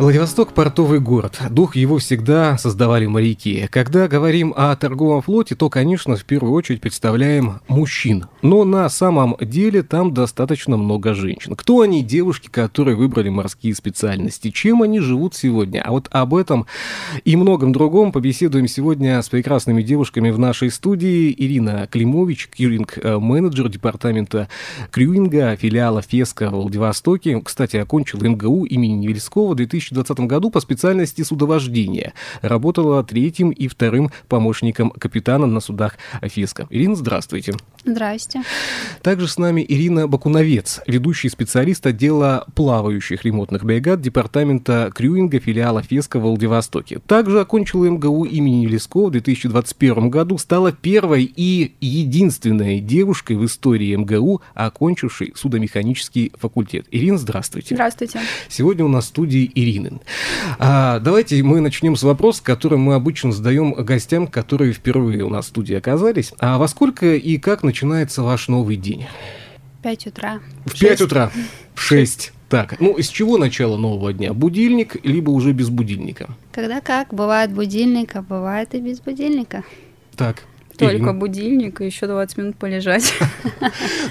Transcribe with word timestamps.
Владивосток– 0.00 0.52
портовый 0.54 0.98
город. 0.98 1.38
Дух 1.50 1.76
его 1.76 1.98
всегда 1.98 2.56
создавали 2.56 3.04
моряки. 3.04 3.68
Когда 3.70 4.08
говорим 4.08 4.54
о 4.56 4.74
торговом 4.74 5.20
флоте, 5.20 5.54
то, 5.54 5.68
конечно, 5.68 6.16
в 6.16 6.24
первую 6.24 6.54
очередь 6.54 6.80
представляем 6.80 7.60
мужчин. 7.68 8.24
Но 8.40 8.64
на 8.64 8.88
самом 8.88 9.36
деле 9.38 9.82
там 9.82 10.14
достаточно 10.14 10.78
много 10.78 11.12
женщин. 11.12 11.54
Кто 11.54 11.82
они, 11.82 12.02
девушки, 12.02 12.48
которые 12.48 12.96
выбрали 12.96 13.28
морские 13.28 13.74
специальности? 13.74 14.50
Чем 14.50 14.80
они 14.80 15.00
живут 15.00 15.34
сегодня? 15.34 15.82
А 15.82 15.90
вот 15.90 16.08
об 16.10 16.34
этом 16.34 16.64
и 17.26 17.36
многом 17.36 17.72
другом 17.72 18.10
побеседуем 18.10 18.68
сегодня 18.68 19.20
с 19.20 19.28
прекрасными 19.28 19.82
девушками 19.82 20.30
в 20.30 20.38
нашей 20.38 20.70
студии. 20.70 21.30
Ирина 21.36 21.86
Климович, 21.90 22.48
крюинг-менеджер 22.48 23.68
департамента 23.68 24.48
крюинга 24.90 25.56
филиала 25.56 26.00
ФЕСКО 26.00 26.48
в 26.48 26.54
Владивостоке. 26.54 27.38
Кстати, 27.44 27.76
окончила 27.76 28.24
МГУ 28.24 28.64
имени 28.64 28.94
Невельского 28.94 29.54
2000 29.54 29.89
2020 29.92 30.26
году 30.26 30.50
по 30.50 30.60
специальности 30.60 31.22
судовождения. 31.22 32.14
Работала 32.42 33.02
третьим 33.04 33.50
и 33.50 33.68
вторым 33.68 34.10
помощником 34.28 34.90
капитана 34.90 35.46
на 35.46 35.60
судах 35.60 35.94
ФИСКа. 36.22 36.66
Ирина, 36.70 36.96
здравствуйте. 36.96 37.54
Здрасте. 37.84 38.42
Также 39.02 39.26
с 39.26 39.38
нами 39.38 39.64
Ирина 39.66 40.06
Бакуновец, 40.06 40.80
ведущий 40.86 41.30
специалист 41.30 41.86
отдела 41.86 42.46
плавающих 42.54 43.24
ремонтных 43.24 43.64
бригад 43.64 44.02
департамента 44.02 44.90
крюинга 44.94 45.40
филиала 45.40 45.82
ФЕСКа 45.82 46.18
в 46.18 46.22
Владивостоке. 46.22 46.98
Также 47.06 47.40
окончила 47.40 47.86
МГУ 47.86 48.24
имени 48.24 48.66
Лескова 48.66 49.08
в 49.08 49.12
2021 49.12 50.10
году, 50.10 50.36
стала 50.36 50.72
первой 50.72 51.24
и 51.24 51.74
единственной 51.80 52.80
девушкой 52.80 53.36
в 53.36 53.46
истории 53.46 53.94
МГУ, 53.96 54.42
окончившей 54.52 55.32
судомеханический 55.34 56.32
факультет. 56.38 56.86
Ирина, 56.90 57.16
здравствуйте. 57.16 57.74
Здравствуйте. 57.74 58.20
Сегодня 58.48 58.84
у 58.84 58.88
нас 58.88 59.04
в 59.04 59.08
студии 59.08 59.50
Ирины. 59.54 60.00
А, 60.58 60.98
давайте 60.98 61.42
мы 61.42 61.60
начнем 61.60 61.96
с 61.96 62.02
вопроса, 62.02 62.42
который 62.44 62.76
мы 62.76 62.94
обычно 62.94 63.32
задаем 63.32 63.72
гостям, 63.72 64.26
которые 64.26 64.74
впервые 64.74 65.24
у 65.24 65.30
нас 65.30 65.46
в 65.46 65.48
студии 65.48 65.74
оказались. 65.74 66.34
А 66.38 66.58
во 66.58 66.68
сколько 66.68 67.14
и 67.14 67.38
как 67.38 67.62
начинается 67.70 68.24
ваш 68.24 68.48
новый 68.48 68.74
день? 68.74 69.06
Пять 69.80 70.04
утра. 70.04 70.40
В 70.66 70.76
пять 70.76 71.00
утра. 71.00 71.30
В 71.72 71.80
шесть. 71.80 72.32
Так, 72.48 72.80
ну 72.80 72.94
из 72.94 73.06
чего 73.06 73.38
начало 73.38 73.76
нового 73.76 74.12
дня? 74.12 74.32
Будильник, 74.34 74.96
либо 75.04 75.30
уже 75.30 75.52
без 75.52 75.68
будильника? 75.68 76.30
Когда 76.50 76.80
как. 76.80 77.14
Бывает 77.14 77.52
будильник, 77.52 78.16
а 78.16 78.22
бывает 78.22 78.74
и 78.74 78.80
без 78.80 79.00
будильника. 79.00 79.62
Так, 80.16 80.42
только 80.76 80.96
Ирина. 80.96 81.14
будильник 81.14 81.80
и 81.80 81.86
еще 81.86 82.08
20 82.08 82.38
минут 82.38 82.56
полежать. 82.56 83.14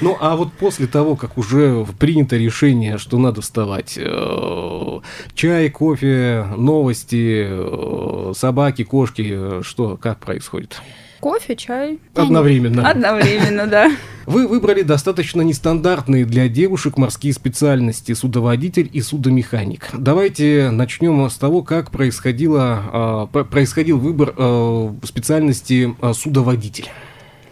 Ну, 0.01 0.15
а 0.21 0.37
вот 0.37 0.53
после 0.53 0.87
того, 0.87 1.17
как 1.17 1.37
уже 1.37 1.85
принято 1.99 2.37
решение, 2.37 2.97
что 2.97 3.17
надо 3.17 3.41
вставать, 3.41 3.97
э, 3.97 4.99
чай, 5.33 5.69
кофе, 5.69 6.45
новости, 6.55 7.45
э, 7.49 8.33
собаки, 8.33 8.85
кошки, 8.85 9.61
что, 9.63 9.97
как 9.97 10.19
происходит? 10.19 10.81
Кофе, 11.19 11.55
чай. 11.55 11.99
Одновременно. 12.15 12.87
Одновременно, 12.87 13.67
да. 13.67 13.91
Вы 14.25 14.47
выбрали 14.47 14.83
достаточно 14.83 15.41
нестандартные 15.41 16.23
для 16.25 16.47
девушек 16.47 16.97
морские 16.97 17.33
специальности 17.33 18.13
судоводитель 18.13 18.89
и 18.93 19.01
судомеханик. 19.01 19.89
Давайте 19.93 20.69
начнем 20.71 21.29
с 21.29 21.35
того, 21.35 21.63
как 21.63 21.89
происходило, 21.89 22.83
а, 22.93 23.25
происходил 23.25 23.97
выбор 23.97 24.33
а, 24.37 24.95
специальности 25.03 25.95
а, 25.99 26.13
судоводитель. 26.13 26.89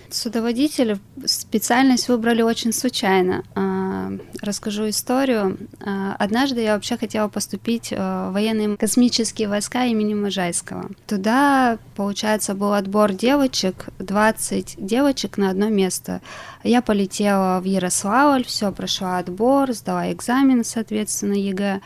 Судоводитель 0.09 0.99
специальность 1.25 2.07
выбрали 2.07 2.41
очень 2.41 2.71
случайно. 2.71 3.43
А, 3.55 4.11
расскажу 4.41 4.87
историю. 4.89 5.57
А, 5.81 6.15
однажды 6.17 6.61
я 6.61 6.75
вообще 6.75 6.97
хотела 6.97 7.27
поступить 7.27 7.93
а, 7.95 8.29
в 8.29 8.33
военные 8.33 8.77
космические 8.77 9.49
войска 9.49 9.85
имени 9.85 10.13
Можайского. 10.13 10.89
Туда, 11.07 11.77
получается, 11.95 12.53
был 12.55 12.73
отбор 12.73 13.11
девочек, 13.13 13.87
20 13.99 14.75
девочек 14.77 15.37
на 15.37 15.49
одно 15.49 15.67
место. 15.67 16.21
Я 16.63 16.81
полетела 16.81 17.59
в 17.59 17.65
Ярославль, 17.65 18.45
все, 18.45 18.71
прошла 18.71 19.17
отбор, 19.17 19.73
сдала 19.73 20.11
экзамен, 20.11 20.63
соответственно, 20.63 21.33
ЕГЭ. 21.33 21.81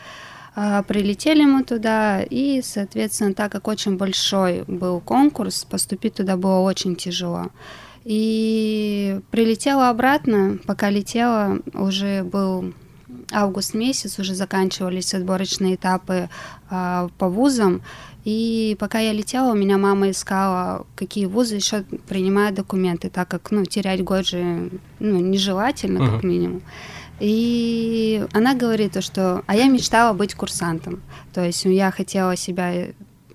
Прилетели 0.54 1.46
мы 1.46 1.64
туда, 1.64 2.22
и, 2.24 2.62
соответственно, 2.62 3.34
так 3.34 3.54
как 3.54 3.70
очень 3.70 3.96
большой 3.96 4.64
был 4.68 5.00
конкурс, 5.00 5.64
поступить 5.64 6.16
туда 6.16 6.36
было 6.36 6.60
очень 6.60 6.98
тяжело. 6.98 7.52
И 8.04 9.20
прилетела 9.30 9.90
обратно, 9.90 10.58
пока 10.66 10.90
летела, 10.90 11.60
уже 11.74 12.24
был 12.24 12.74
август 13.32 13.74
месяц, 13.74 14.20
уже 14.20 14.34
заканчивались 14.34 15.14
отборочные 15.14 15.76
этапы 15.76 16.30
э, 16.70 17.10
по 17.18 17.30
вузам. 17.30 17.82
И 18.24 18.76
пока 18.80 19.00
я 19.00 19.14
летела, 19.14 19.52
у 19.52 19.56
меня 19.56 19.78
мама 19.78 20.12
искала, 20.12 20.86
какие 20.96 21.26
вузы 21.26 21.56
еще 21.56 21.84
принимают 22.08 22.56
документы, 22.56 23.10
так 23.10 23.28
как, 23.28 23.52
ну, 23.52 23.66
терять 23.66 24.04
год 24.04 24.28
же, 24.28 24.70
ну, 25.00 25.20
нежелательно, 25.20 26.00
uh-huh. 26.00 26.12
как 26.16 26.24
минимум. 26.24 26.62
И 27.20 28.26
она 28.34 28.56
говорит, 28.56 29.04
что, 29.04 29.44
а 29.46 29.56
я 29.56 29.68
мечтала 29.68 30.14
быть 30.14 30.36
курсантом. 30.36 31.02
То 31.34 31.44
есть 31.46 31.66
я 31.66 31.92
хотела 31.92 32.36
себя 32.36 32.88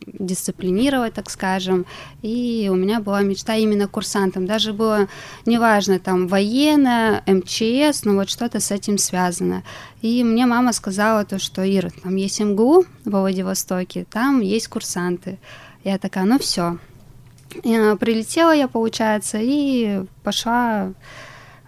дисциплинировать, 0.07 1.15
так 1.15 1.29
скажем. 1.31 1.85
И 2.23 2.69
у 2.71 2.75
меня 2.75 3.01
была 3.01 3.23
мечта 3.23 3.55
именно 3.57 3.89
курсантом. 3.89 4.47
Даже 4.47 4.73
было 4.73 5.09
неважно, 5.45 5.99
там, 5.99 6.29
военная, 6.29 7.23
МЧС, 7.27 8.05
но 8.05 8.15
вот 8.15 8.31
что-то 8.31 8.61
с 8.61 8.71
этим 8.71 8.99
связано. 8.99 9.63
И 10.03 10.23
мне 10.23 10.47
мама 10.47 10.73
сказала 10.73 11.25
то, 11.25 11.39
что, 11.39 11.63
Ира, 11.63 11.91
там 12.03 12.17
есть 12.17 12.41
МГУ 12.41 12.85
в 13.05 13.11
Владивостоке, 13.11 14.07
там 14.11 14.41
есть 14.41 14.69
курсанты. 14.69 15.39
Я 15.85 15.99
такая, 15.99 16.25
ну 16.25 16.39
все. 16.39 16.79
Прилетела 17.63 18.55
я, 18.55 18.69
получается, 18.69 19.39
и 19.41 20.05
пошла 20.23 20.93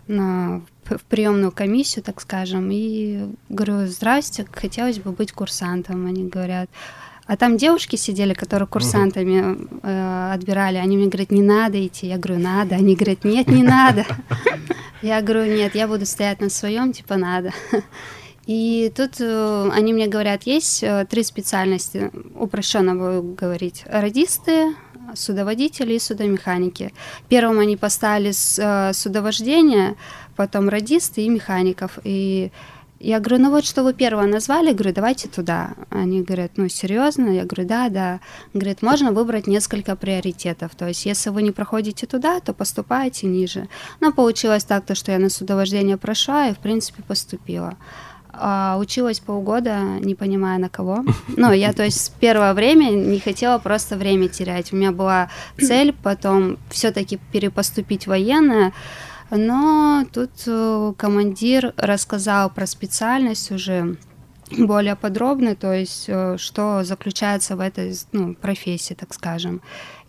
на 0.07 0.63
в 0.85 1.05
приемную 1.05 1.53
комиссию, 1.53 2.03
так 2.03 2.19
скажем, 2.19 2.71
и 2.73 3.27
говорю, 3.51 3.87
здрасте, 3.87 4.47
хотелось 4.51 4.99
бы 4.99 5.13
быть 5.13 5.33
курсантом. 5.33 6.07
Они 6.07 6.27
говорят, 6.27 6.71
а 7.29 7.37
там 7.37 7.59
девушки 7.59 7.97
сидели, 7.97 8.33
которые 8.33 8.67
курсантами 8.67 9.59
э, 9.83 10.33
отбирали. 10.33 10.79
Они 10.79 10.97
мне 10.97 11.09
говорят, 11.09 11.31
не 11.31 11.43
надо 11.43 11.87
идти. 11.87 12.07
Я 12.07 12.17
говорю, 12.17 12.41
надо. 12.41 12.75
Они 12.75 12.97
говорят, 12.97 13.23
нет, 13.23 13.49
не 13.49 13.63
надо. 13.63 14.07
Я 15.03 15.21
говорю, 15.21 15.45
нет, 15.55 15.77
я 15.77 15.87
буду 15.87 16.05
стоять 16.07 16.41
на 16.41 16.51
своем, 16.51 16.93
типа 16.93 17.17
надо. 17.17 17.53
И 18.47 18.91
тут 18.97 19.21
э, 19.21 19.71
они 19.73 19.93
мне 19.93 20.09
говорят, 20.09 20.43
есть 20.45 20.83
э, 20.83 21.07
три 21.09 21.23
специальности, 21.23 22.11
упрощенно 22.35 22.97
буду 22.97 23.37
говорить, 23.39 23.85
радисты, 23.87 24.75
судоводители 25.15 25.95
и 25.95 25.99
судомеханики. 26.01 26.93
Первым 27.29 27.61
они 27.61 27.77
поставили 27.77 28.33
с, 28.33 28.59
э, 28.59 28.93
судовождение, 28.93 29.95
потом 30.35 30.69
радисты 30.69 31.21
и 31.21 31.29
механиков. 31.29 31.99
И 32.03 32.51
я 33.01 33.21
говорю, 33.21 33.45
ну 33.45 33.51
вот 33.51 33.65
что 33.65 33.85
вы 33.85 33.95
первого 33.95 34.27
назвали, 34.27 34.73
говорю, 34.73 34.93
давайте 34.93 35.29
туда. 35.29 35.75
Они 35.91 36.23
говорят, 36.23 36.53
ну 36.57 36.69
серьезно? 36.69 37.31
Я 37.31 37.45
говорю, 37.45 37.69
да, 37.69 37.89
да. 37.89 38.21
Говорит, 38.55 38.83
можно 38.83 39.13
выбрать 39.13 39.47
несколько 39.47 39.95
приоритетов. 39.95 40.75
То 40.75 40.89
есть, 40.89 41.07
если 41.07 41.31
вы 41.31 41.43
не 41.43 41.53
проходите 41.53 42.07
туда, 42.07 42.41
то 42.41 42.53
поступаете 42.53 43.27
ниже. 43.27 43.69
Но 44.01 44.13
получилось 44.13 44.65
так, 44.65 44.85
то, 44.85 44.95
что 44.95 45.13
я 45.13 45.19
на 45.19 45.31
судовождение 45.31 45.97
прошла 45.97 46.49
и, 46.49 46.55
в 46.55 46.59
принципе, 46.59 47.03
поступила. 47.03 47.77
А, 48.33 48.77
училась 48.79 49.21
полгода, 49.21 49.81
не 50.01 50.15
понимая 50.15 50.59
на 50.59 50.69
кого. 50.69 51.05
Ну, 51.37 51.53
я, 51.53 51.73
то 51.73 51.85
есть, 51.85 52.05
с 52.05 52.09
первого 52.09 52.53
время 52.53 52.91
не 52.91 53.21
хотела 53.21 53.59
просто 53.59 53.97
время 53.97 54.29
терять. 54.29 54.73
У 54.73 54.77
меня 54.77 54.91
была 54.91 55.31
цель 55.61 55.95
потом 56.03 56.59
все-таки 56.69 57.19
перепоступить 57.33 58.07
военное. 58.09 58.73
Но 59.31 60.05
тут 60.13 60.31
э, 60.47 60.93
командир 60.97 61.75
рассказал 61.77 62.51
про 62.51 62.67
специальность 62.67 63.51
уже 63.51 63.97
более 64.57 64.97
подробно, 64.97 65.55
то 65.55 65.73
есть 65.73 66.07
э, 66.09 66.37
что 66.39 66.83
заключается 66.85 67.57
в 67.57 67.61
этой 67.61 67.95
ну, 68.13 68.35
профессии, 68.35 68.95
так 68.95 69.13
скажем. 69.13 69.61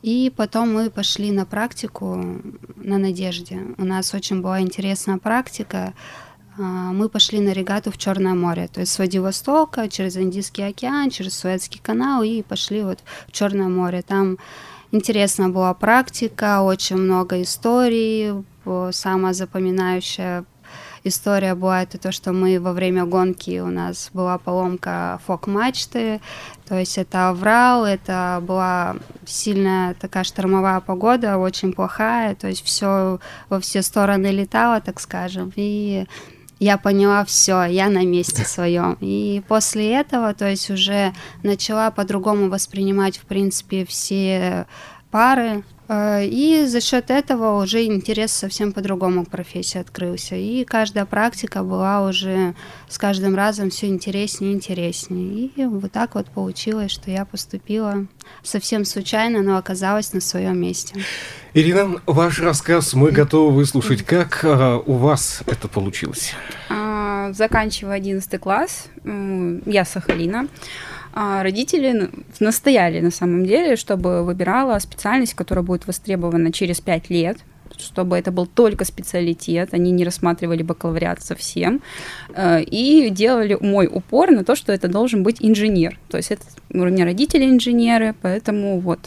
И 0.02 0.32
потом 0.36 0.74
мы 0.74 0.90
пошли 0.90 1.32
на 1.32 1.46
практику 1.46 2.16
на 2.78 2.98
Надежде. 2.98 3.60
У 3.78 3.84
нас 3.84 4.14
очень 4.14 4.42
была 4.42 4.62
интересная 4.62 5.18
практика. 5.18 5.94
А, 6.58 6.62
мы 6.94 7.10
пошли 7.10 7.42
на 7.42 7.52
регату 7.52 7.92
в 7.92 7.98
Черное 7.98 8.34
море, 8.34 8.70
то 8.72 8.80
есть 8.80 8.94
с 8.94 8.98
Владивостока 8.98 9.90
через 9.90 10.16
Индийский 10.16 10.64
океан, 10.64 11.10
через 11.10 11.38
Суэцкий 11.38 11.82
канал 11.82 12.24
и 12.24 12.42
пошли 12.42 12.82
вот 12.84 13.00
в 13.28 13.32
Черное 13.34 13.68
море. 13.68 14.02
Там 14.02 14.38
интересная 14.92 15.50
была 15.50 15.74
практика, 15.74 16.62
очень 16.62 16.98
много 16.98 17.42
историй, 17.42 18.44
самая 18.92 19.34
запоминающая 19.34 20.46
история 21.04 21.56
была, 21.56 21.84
это 21.84 21.98
то, 21.98 22.12
что 22.12 22.34
мы 22.34 22.60
во 22.60 22.74
время 22.74 23.06
гонки 23.06 23.60
у 23.60 23.68
нас 23.68 24.10
была 24.14 24.38
поломка 24.38 25.20
фок-мачты, 25.26 26.22
то 26.68 26.78
есть 26.78 26.98
это 26.98 27.30
аврал, 27.30 27.86
это 27.86 28.40
была 28.42 28.98
сильная 29.26 29.94
такая 29.94 30.24
штормовая 30.24 30.80
погода, 30.82 31.38
очень 31.38 31.74
плохая, 31.74 32.36
то 32.36 32.48
есть 32.48 32.64
все 32.64 33.20
во 33.50 33.60
все 33.60 33.82
стороны 33.82 34.28
летало, 34.28 34.82
так 34.82 35.00
скажем, 35.00 35.52
и 35.56 36.06
я 36.60 36.78
поняла 36.78 37.24
все, 37.24 37.64
я 37.64 37.90
на 37.90 38.06
месте 38.06 38.44
своем. 38.44 38.98
И 39.00 39.42
после 39.48 39.94
этого, 39.94 40.34
то 40.34 40.50
есть 40.50 40.70
уже 40.70 41.14
начала 41.42 41.90
по-другому 41.90 42.50
воспринимать, 42.50 43.18
в 43.18 43.26
принципе, 43.26 43.86
все 43.86 44.68
пары, 45.10 45.64
и 45.92 46.66
за 46.68 46.82
счет 46.82 47.10
этого 47.10 47.62
уже 47.62 47.86
интерес 47.86 48.32
совсем 48.32 48.74
по-другому 48.74 49.26
к 49.26 49.30
профессии 49.30 49.80
открылся. 49.80 50.36
И 50.36 50.64
каждая 50.64 51.06
практика 51.06 51.64
была 51.64 52.08
уже 52.08 52.54
с 52.88 53.00
каждым 53.00 53.36
разом 53.36 53.72
все 53.72 53.88
интереснее 53.88 54.52
и 54.52 54.56
интереснее. 54.56 55.48
И 55.56 55.66
вот 55.66 55.92
так 55.92 56.14
вот 56.14 56.28
получилось, 56.28 56.92
что 56.92 57.10
я 57.10 57.26
поступила 57.26 58.06
совсем 58.44 58.86
случайно, 58.86 59.42
но 59.42 59.58
оказалась 59.58 60.14
на 60.14 60.22
своем 60.22 60.60
месте. 60.62 60.94
Ирина, 61.56 62.00
ваш 62.06 62.40
рассказ 62.40 62.94
мы 62.94 63.10
готовы 63.10 63.52
выслушать. 63.56 64.04
Как 64.04 64.42
а, 64.44 64.78
у 64.78 64.94
вас 64.94 65.42
это 65.48 65.68
получилось? 65.68 66.34
А, 66.70 67.34
заканчивая 67.34 67.96
11 67.96 68.40
класс, 68.40 68.90
я 69.04 69.86
Сахалина. 69.86 70.48
А 71.14 71.44
родители 71.44 72.10
настояли 72.40 73.00
на 73.02 73.12
самом 73.12 73.46
деле, 73.46 73.76
чтобы 73.76 74.24
выбирала 74.24 74.78
специальность, 74.80 75.34
которая 75.34 75.64
будет 75.64 75.88
востребована 75.88 76.52
через 76.52 76.82
пять 76.82 77.10
лет, 77.10 77.38
чтобы 77.78 78.18
это 78.18 78.32
был 78.32 78.46
только 78.46 78.86
специалитет, 78.86 79.70
они 79.74 79.92
не 79.92 80.04
рассматривали 80.04 80.64
бакалавриат 80.64 81.22
совсем, 81.22 81.82
э, 82.36 82.62
и 82.64 83.10
делали 83.10 83.58
мой 83.60 83.88
упор 83.92 84.32
на 84.32 84.44
то, 84.44 84.56
что 84.56 84.72
это 84.72 84.88
должен 84.88 85.24
быть 85.24 85.38
инженер. 85.40 85.98
То 86.10 86.18
есть 86.18 86.32
это 86.32 86.44
у 86.72 86.78
меня 86.78 87.06
родители 87.06 87.46
инженеры, 87.46 88.16
поэтому 88.22 88.80
вот 88.80 89.00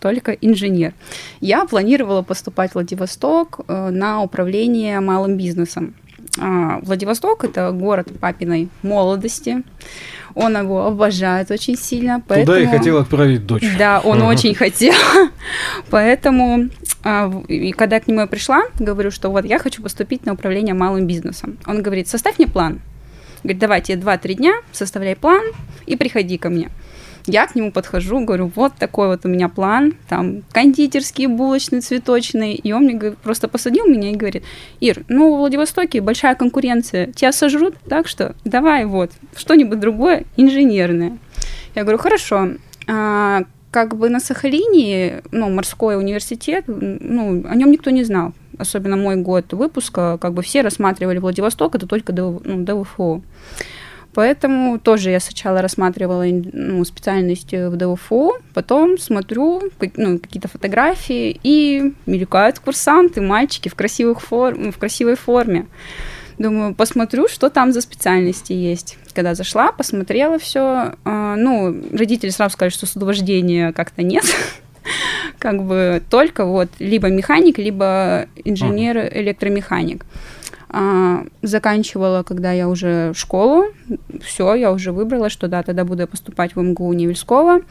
только 0.00 0.32
инженер. 0.32 0.94
Я 1.40 1.64
планировала 1.64 2.22
поступать 2.22 2.72
в 2.72 2.74
Владивосток 2.74 3.60
э, 3.66 3.90
на 3.90 4.22
управление 4.22 5.00
малым 5.00 5.36
бизнесом. 5.36 5.94
А, 6.40 6.80
Владивосток 6.82 7.44
это 7.44 7.70
город 7.72 8.08
папиной 8.20 8.68
молодости. 8.82 9.62
Он 10.34 10.56
его 10.56 10.86
обожает 10.86 11.50
очень 11.50 11.76
сильно. 11.76 12.22
Поэтому... 12.26 12.58
Туда 12.58 12.60
и 12.60 12.78
хотел 12.78 12.98
отправить 12.98 13.46
дочь. 13.46 13.64
Да, 13.78 14.00
он 14.00 14.20
uh-huh. 14.20 14.28
очень 14.28 14.54
хотел. 14.54 14.94
поэтому, 15.90 16.68
а, 17.02 17.32
и 17.48 17.72
когда 17.72 17.96
я 17.96 18.00
к 18.00 18.08
нему 18.08 18.26
пришла, 18.28 18.62
говорю, 18.78 19.10
что 19.10 19.30
вот 19.30 19.44
я 19.44 19.58
хочу 19.58 19.82
поступить 19.82 20.26
на 20.26 20.34
управление 20.34 20.74
малым 20.74 21.06
бизнесом. 21.06 21.58
Он 21.66 21.82
говорит, 21.82 22.08
составь 22.08 22.38
мне 22.38 22.46
план. 22.46 22.80
Говорит, 23.42 23.60
давайте 23.60 23.94
2-3 23.94 24.34
дня, 24.34 24.52
составляй 24.72 25.16
план 25.16 25.42
и 25.86 25.96
приходи 25.96 26.38
ко 26.38 26.50
мне. 26.50 26.70
Я 27.28 27.46
к 27.46 27.54
нему 27.54 27.70
подхожу, 27.70 28.24
говорю, 28.24 28.50
вот 28.54 28.72
такой 28.74 29.08
вот 29.08 29.26
у 29.26 29.28
меня 29.28 29.50
план, 29.50 29.94
там 30.08 30.42
кондитерский, 30.50 31.26
булочный, 31.26 31.82
цветочный. 31.82 32.54
И 32.54 32.72
он 32.72 32.84
мне 32.84 33.12
просто 33.12 33.48
посадил 33.48 33.86
меня 33.86 34.10
и 34.10 34.16
говорит, 34.16 34.44
Ир, 34.80 35.04
ну 35.08 35.34
в 35.34 35.38
Владивостоке 35.38 36.00
большая 36.00 36.34
конкуренция, 36.34 37.12
тебя 37.12 37.32
сожрут, 37.32 37.74
так 37.88 38.08
что 38.08 38.34
давай 38.44 38.86
вот 38.86 39.12
что-нибудь 39.36 39.78
другое, 39.78 40.24
инженерное. 40.38 41.18
Я 41.74 41.82
говорю, 41.82 41.98
хорошо, 41.98 42.48
а, 42.86 43.42
как 43.70 43.94
бы 43.94 44.08
на 44.08 44.20
Сахалине, 44.20 45.22
ну, 45.30 45.50
морской 45.50 45.98
университет, 45.98 46.64
ну, 46.66 47.44
о 47.46 47.54
нем 47.54 47.70
никто 47.70 47.90
не 47.90 48.04
знал. 48.04 48.32
Особенно 48.56 48.96
мой 48.96 49.16
год 49.16 49.52
выпуска, 49.52 50.18
как 50.18 50.32
бы 50.32 50.42
все 50.42 50.62
рассматривали 50.62 51.18
Владивосток, 51.18 51.74
это 51.74 51.86
только 51.86 52.12
ДВ, 52.12 52.40
ну, 52.44 52.64
ДВФО. 52.64 53.20
Поэтому 54.18 54.80
тоже 54.80 55.10
я 55.10 55.20
сначала 55.20 55.62
рассматривала 55.62 56.24
ну, 56.24 56.84
специальность 56.84 57.52
в 57.52 57.76
ДВФУ, 57.76 58.32
потом 58.52 58.98
смотрю 58.98 59.62
ну, 59.94 60.18
какие-то 60.18 60.48
фотографии, 60.48 61.38
и 61.44 61.94
мелькают 62.04 62.58
курсанты, 62.58 63.20
мальчики 63.20 63.68
в, 63.68 63.76
красивых 63.76 64.20
форм, 64.20 64.72
в 64.72 64.78
красивой 64.78 65.14
форме. 65.14 65.66
Думаю, 66.36 66.74
посмотрю, 66.74 67.28
что 67.28 67.48
там 67.48 67.72
за 67.72 67.80
специальности 67.80 68.52
есть. 68.52 68.98
Когда 69.14 69.36
зашла, 69.36 69.70
посмотрела 69.70 70.40
все. 70.40 70.94
А, 71.04 71.36
ну, 71.36 71.80
родители 71.92 72.30
сразу 72.30 72.54
сказали, 72.54 72.72
что 72.72 72.86
судовождения 72.86 73.70
как-то 73.70 74.02
нет. 74.02 74.24
Как 75.38 75.62
бы 75.62 76.02
только 76.10 76.44
вот 76.44 76.70
либо 76.80 77.06
механик, 77.06 77.56
либо 77.58 78.26
инженер-электромеханик. 78.44 80.04
А, 80.70 81.24
заканчивала, 81.42 82.22
когда 82.22 82.52
я 82.52 82.68
уже 82.68 83.12
школу, 83.14 83.66
все, 84.22 84.54
я 84.54 84.72
уже 84.72 84.92
выбрала, 84.92 85.30
что 85.30 85.48
да, 85.48 85.62
тогда 85.62 85.84
буду 85.84 86.06
поступать 86.06 86.54
в 86.54 86.60
МГУ 86.60 86.92
Невельского. 86.92 87.62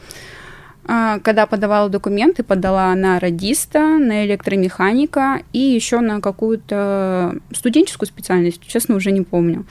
А, 0.90 1.18
когда 1.20 1.46
подавала 1.46 1.88
документы, 1.88 2.42
подала 2.42 2.94
на 2.94 3.20
радиста, 3.20 3.80
на 3.98 4.24
электромеханика 4.24 5.42
и 5.52 5.58
еще 5.58 6.00
на 6.00 6.20
какую-то 6.20 7.36
студенческую 7.52 8.08
специальность, 8.08 8.66
честно, 8.66 8.96
уже 8.96 9.12
не 9.12 9.20
помню. 9.20 9.66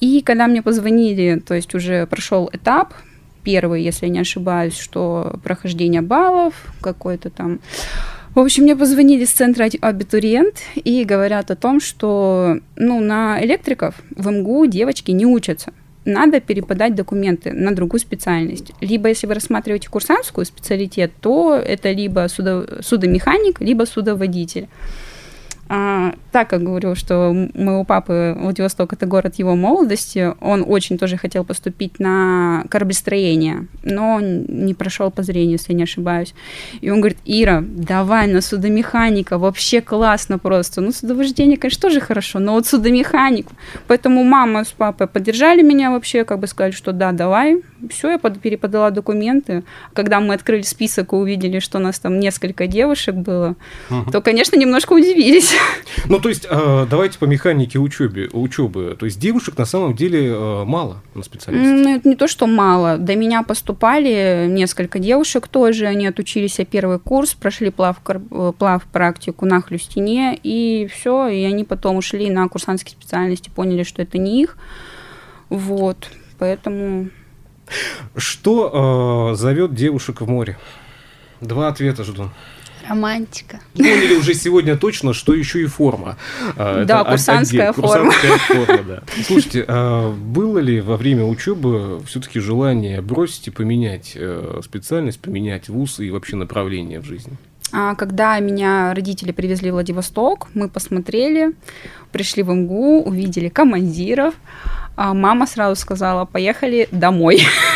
И 0.00 0.20
когда 0.22 0.46
мне 0.46 0.62
позвонили, 0.62 1.38
то 1.38 1.54
есть 1.54 1.74
уже 1.74 2.06
прошел 2.06 2.50
этап, 2.52 2.94
первый, 3.44 3.84
если 3.84 4.08
не 4.08 4.18
ошибаюсь, 4.18 4.76
что 4.76 5.38
прохождение 5.44 6.02
баллов, 6.02 6.54
какой-то 6.80 7.30
там 7.30 7.60
в 8.36 8.44
общем, 8.44 8.64
мне 8.64 8.76
позвонили 8.76 9.24
с 9.24 9.30
центра 9.30 9.68
абитуриент 9.80 10.56
и 10.74 11.04
говорят 11.04 11.50
о 11.50 11.56
том, 11.56 11.80
что 11.80 12.58
ну, 12.76 13.00
на 13.00 13.42
электриков 13.42 13.94
в 14.10 14.30
МГУ 14.30 14.66
девочки 14.66 15.10
не 15.10 15.24
учатся. 15.24 15.72
Надо 16.04 16.40
переподать 16.40 16.94
документы 16.94 17.52
на 17.52 17.74
другую 17.74 17.98
специальность. 17.98 18.72
Либо, 18.82 19.08
если 19.08 19.26
вы 19.26 19.34
рассматриваете 19.34 19.88
курсантскую 19.88 20.44
специалитет, 20.44 21.12
то 21.20 21.54
это 21.54 21.90
либо 21.90 22.26
судо, 22.28 22.82
судомеханик, 22.82 23.60
либо 23.60 23.84
судоводитель. 23.84 24.68
А, 25.68 26.14
так 26.30 26.48
как 26.48 26.62
говорю, 26.62 26.94
что 26.94 27.32
моего 27.54 27.84
папы 27.84 28.36
Владивосток 28.38 28.92
это 28.92 29.06
город 29.06 29.36
его 29.36 29.56
молодости, 29.56 30.32
он 30.40 30.64
очень 30.66 30.96
тоже 30.96 31.16
хотел 31.16 31.44
поступить 31.44 31.98
на 31.98 32.64
кораблестроение, 32.68 33.66
но 33.82 34.20
не 34.20 34.74
прошел 34.74 35.10
по 35.10 35.22
зрению, 35.22 35.52
если 35.52 35.72
я 35.72 35.78
не 35.78 35.82
ошибаюсь. 35.82 36.34
И 36.80 36.90
он 36.90 37.00
говорит, 37.00 37.18
Ира, 37.24 37.64
давай 37.66 38.28
на 38.28 38.40
судомеханика, 38.40 39.38
вообще 39.38 39.80
классно 39.80 40.38
просто. 40.38 40.80
Ну, 40.80 40.92
судовождение, 40.92 41.56
конечно, 41.56 41.82
тоже 41.82 42.00
хорошо, 42.00 42.38
но 42.38 42.52
вот 42.52 42.66
судомеханик. 42.66 43.48
Поэтому 43.88 44.22
мама 44.22 44.64
с 44.64 44.68
папой 44.68 45.08
поддержали 45.08 45.62
меня 45.62 45.90
вообще, 45.90 46.24
как 46.24 46.38
бы 46.38 46.46
сказали, 46.46 46.72
что 46.72 46.92
да, 46.92 47.10
давай. 47.12 47.62
Все, 47.90 48.10
я 48.10 48.18
переподала 48.18 48.90
документы. 48.90 49.64
Когда 49.94 50.20
мы 50.20 50.34
открыли 50.34 50.62
список 50.62 51.12
и 51.12 51.16
увидели, 51.16 51.58
что 51.58 51.78
у 51.78 51.80
нас 51.80 51.98
там 51.98 52.20
несколько 52.20 52.66
девушек 52.66 53.14
было, 53.14 53.56
uh-huh. 53.90 54.12
то, 54.12 54.20
конечно, 54.20 54.56
немножко 54.56 54.92
удивились. 54.92 55.55
Ну, 56.08 56.20
то 56.20 56.28
есть, 56.28 56.46
э, 56.48 56.86
давайте 56.88 57.18
по 57.18 57.24
механике 57.24 57.78
учебы, 57.78 58.28
учебы. 58.32 58.96
То 58.98 59.06
есть, 59.06 59.18
девушек 59.18 59.58
на 59.58 59.64
самом 59.64 59.94
деле 59.94 60.28
э, 60.28 60.64
мало 60.64 61.02
на 61.14 61.22
специальности. 61.22 61.68
Ну, 61.68 61.96
это 61.96 62.08
не 62.08 62.16
то, 62.16 62.28
что 62.28 62.46
мало. 62.46 62.96
До 62.98 63.16
меня 63.16 63.42
поступали 63.42 64.46
несколько 64.48 64.98
девушек 64.98 65.48
тоже. 65.48 65.86
Они 65.86 66.06
отучились 66.06 66.58
первый 66.70 66.98
курс, 66.98 67.34
прошли 67.34 67.70
плав, 67.70 67.96
э, 68.06 68.52
плав 68.56 68.84
практику 68.84 69.46
на 69.46 69.60
хлюстине, 69.60 70.38
и 70.42 70.88
все. 70.92 71.28
И 71.28 71.42
они 71.44 71.64
потом 71.64 71.96
ушли 71.96 72.30
на 72.30 72.48
курсантские 72.48 72.92
специальности, 72.92 73.50
поняли, 73.50 73.82
что 73.82 74.02
это 74.02 74.18
не 74.18 74.42
их. 74.42 74.56
Вот. 75.48 76.10
Поэтому... 76.38 77.10
Что 78.16 79.32
э, 79.32 79.36
зовет 79.36 79.74
девушек 79.74 80.20
в 80.20 80.28
море? 80.28 80.56
Два 81.40 81.68
ответа 81.68 82.04
жду. 82.04 82.30
Романтика. 82.88 83.60
Поняли 83.74 84.16
уже 84.16 84.34
сегодня 84.34 84.76
точно, 84.76 85.12
что 85.12 85.34
еще 85.34 85.62
и 85.62 85.66
форма. 85.66 86.16
А, 86.56 86.84
да, 86.84 87.00
Это 87.00 87.10
курсантская 87.10 87.70
отдел, 87.70 87.82
форма. 87.82 88.12
Курсантская 88.12 88.38
форма, 88.38 88.82
да. 88.84 89.02
Слушайте, 89.24 89.64
а 89.68 90.12
было 90.12 90.58
ли 90.58 90.80
во 90.80 90.96
время 90.96 91.24
учебы 91.24 92.00
все-таки 92.06 92.40
желание 92.40 93.00
бросить 93.00 93.48
и 93.48 93.50
поменять 93.50 94.12
э, 94.14 94.60
специальность, 94.64 95.20
поменять 95.20 95.68
вуз 95.68 96.00
и 96.00 96.10
вообще 96.10 96.36
направление 96.36 97.00
в 97.00 97.04
жизни? 97.04 97.36
А 97.72 97.94
когда 97.94 98.38
меня 98.38 98.94
родители 98.94 99.32
привезли 99.32 99.70
в 99.70 99.74
Владивосток, 99.74 100.48
мы 100.54 100.68
посмотрели, 100.68 101.52
пришли 102.12 102.42
в 102.42 102.52
МГУ, 102.52 103.02
увидели 103.02 103.48
командиров, 103.48 104.34
мама 104.96 105.46
сразу 105.46 105.80
сказала, 105.80 106.24
поехали 106.24 106.88
домой. 106.92 107.42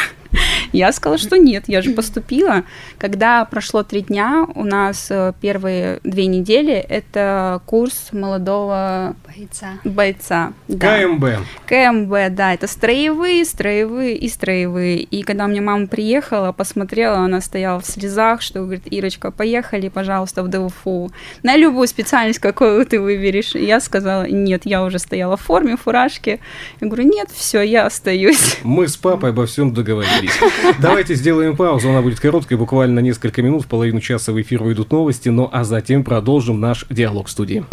Я 0.73 0.93
сказала, 0.93 1.19
что 1.19 1.37
нет, 1.37 1.65
я 1.67 1.83
же 1.83 1.91
поступила. 1.91 2.65
Когда 2.99 3.45
прошло 3.45 3.83
три 3.83 4.03
дня, 4.03 4.47
у 4.55 4.65
нас 4.65 5.09
э, 5.11 5.33
первые 5.41 6.00
две 6.05 6.27
недели 6.27 6.75
это 6.75 7.61
курс 7.67 8.09
молодого 8.12 9.17
бойца. 9.27 9.79
бойца. 9.85 10.53
Да. 10.69 10.99
КМБ. 10.99 11.25
КМБ, 11.67 12.12
да, 12.35 12.55
это 12.55 12.67
строевые, 12.67 13.45
строевые 13.45 14.17
и 14.17 14.29
строевые. 14.29 15.00
И 15.03 15.23
когда 15.23 15.47
у 15.47 15.49
меня 15.49 15.62
мама 15.62 15.87
приехала, 15.87 16.53
посмотрела, 16.53 17.19
она 17.19 17.41
стояла 17.41 17.81
в 17.81 17.87
слезах, 17.87 18.43
что 18.43 18.61
говорит, 18.61 18.85
Ирочка, 18.91 19.31
поехали, 19.31 19.89
пожалуйста, 19.89 20.43
в 20.43 20.49
ДВФУ 20.49 21.11
на 21.43 21.57
любую 21.57 21.89
специальность, 21.89 22.39
какую 22.39 22.85
ты 22.87 23.00
выберешь. 23.00 23.55
И 23.55 23.65
я 23.65 23.81
сказала, 23.81 24.27
нет, 24.29 24.62
я 24.65 24.85
уже 24.85 24.99
стояла 24.99 25.37
в 25.37 25.43
форме, 25.43 25.77
фуражке. 25.77 26.41
Я 26.81 26.87
говорю, 26.87 27.05
нет, 27.05 27.29
все, 27.35 27.62
я 27.62 27.87
остаюсь. 27.87 28.59
Мы 28.62 28.89
с 28.89 28.97
папой 28.97 29.31
обо 29.31 29.47
всем 29.47 29.73
договорились. 29.73 30.39
Давайте 30.79 31.14
сделаем 31.14 31.57
паузу, 31.57 31.90
она 31.90 32.02
будет 32.02 32.21
короткой, 32.21 32.57
буквально 32.57 33.00
несколько 33.00 33.43
минут, 33.43 33.64
в 33.64 33.67
половину 33.67 34.00
часа 34.00 34.33
в 34.33 34.40
эфир 34.40 34.62
выйдут 34.62 34.93
новости, 34.93 35.29
ну 35.29 35.49
а 35.52 35.64
затем 35.64 36.05
продолжим 36.05 36.61
наш 36.61 36.87
диалог 36.88 37.29
в 37.29 37.31
студии. 37.31 37.64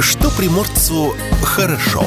Что 0.00 0.30
приморцу 0.36 1.14
хорошо. 1.42 2.04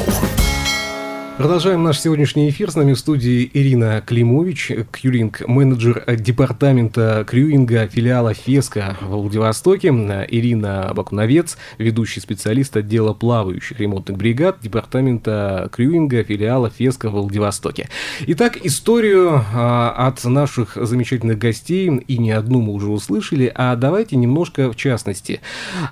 Продолжаем 1.42 1.82
наш 1.82 1.98
сегодняшний 1.98 2.48
эфир. 2.50 2.70
С 2.70 2.76
нами 2.76 2.92
в 2.92 2.98
студии 3.00 3.50
Ирина 3.52 4.00
Климович, 4.00 4.70
кьюринг, 4.92 5.40
менеджер 5.48 6.04
департамента 6.06 7.24
крюинга 7.26 7.88
филиала 7.88 8.32
ФЕСКО 8.32 8.96
в 9.00 9.08
Владивостоке. 9.08 9.88
Ирина 9.88 10.92
Бакуновец, 10.94 11.58
ведущий 11.78 12.20
специалист 12.20 12.76
отдела 12.76 13.12
плавающих 13.12 13.80
ремонтных 13.80 14.18
бригад 14.18 14.58
департамента 14.60 15.68
крюинга 15.72 16.22
филиала 16.22 16.70
ФЕСКО 16.70 17.10
в 17.10 17.14
Владивостоке. 17.14 17.88
Итак, 18.28 18.56
историю 18.62 19.44
а, 19.52 19.90
от 20.06 20.24
наших 20.24 20.76
замечательных 20.80 21.38
гостей, 21.38 21.88
и 21.88 22.18
не 22.18 22.30
одну 22.30 22.60
мы 22.60 22.72
уже 22.72 22.88
услышали, 22.88 23.50
а 23.52 23.74
давайте 23.74 24.14
немножко 24.14 24.70
в 24.70 24.76
частности 24.76 25.40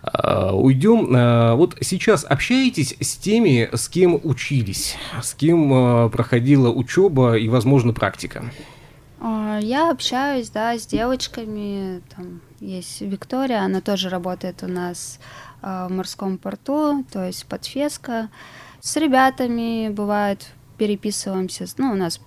а, 0.04 0.54
уйдем. 0.54 1.08
А, 1.12 1.56
вот 1.56 1.76
сейчас 1.80 2.22
общаетесь 2.22 2.94
с 3.00 3.16
теми, 3.16 3.68
с 3.72 3.88
кем 3.88 4.20
учились, 4.22 4.94
с 5.20 5.39
кем 5.40 5.72
э, 5.72 6.10
проходила 6.10 6.68
учеба 6.68 7.38
и, 7.38 7.48
возможно, 7.48 7.94
практика? 7.94 8.44
А, 9.20 9.58
я 9.62 9.90
общаюсь, 9.90 10.50
да, 10.50 10.78
с 10.78 10.86
девочками. 10.86 12.02
Там 12.14 12.42
есть 12.60 13.00
Виктория, 13.00 13.62
она 13.62 13.80
тоже 13.80 14.10
работает 14.10 14.62
у 14.62 14.68
нас 14.68 15.18
э, 15.62 15.86
в 15.88 15.92
морском 15.92 16.36
порту, 16.36 17.06
то 17.10 17.24
есть 17.24 17.46
под 17.46 17.64
Феско. 17.64 18.28
С 18.80 18.96
ребятами 18.96 19.88
бывает 19.88 20.52
переписываемся. 20.76 21.64
Ну, 21.78 21.92
у 21.92 21.96
нас 21.96 22.20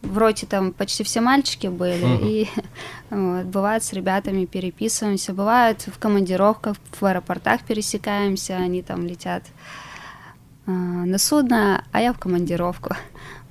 в 0.00 0.16
роте 0.16 0.46
там 0.46 0.72
почти 0.72 1.04
все 1.04 1.20
мальчики 1.20 1.66
были, 1.66 2.02
uh-huh. 2.02 2.30
и 2.30 2.48
вот, 3.10 3.44
бывает 3.44 3.84
с 3.84 3.92
ребятами 3.92 4.46
переписываемся, 4.46 5.34
бывает 5.34 5.82
в 5.82 5.98
командировках, 5.98 6.76
в 6.98 7.04
аэропортах 7.04 7.62
пересекаемся, 7.64 8.56
они 8.56 8.80
там 8.80 9.06
летят 9.06 9.42
а, 9.44 9.87
на 10.72 11.18
судно, 11.18 11.84
а 11.92 12.00
я 12.00 12.12
в 12.12 12.18
командировку. 12.18 12.94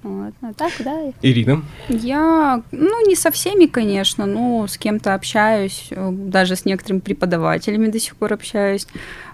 Вот, 0.03 0.33
ну 0.41 0.53
так, 0.53 0.71
да. 0.79 1.11
Ирина? 1.21 1.63
Я, 1.89 2.61
ну, 2.71 3.07
не 3.07 3.15
со 3.15 3.31
всеми, 3.31 3.65
конечно, 3.65 4.25
но 4.25 4.67
с 4.67 4.77
кем-то 4.77 5.13
общаюсь, 5.13 5.87
э, 5.91 6.11
даже 6.11 6.55
с 6.55 6.65
некоторыми 6.65 6.99
преподавателями 6.99 7.87
до 7.87 7.99
сих 7.99 8.15
пор 8.15 8.33
общаюсь. 8.33 8.87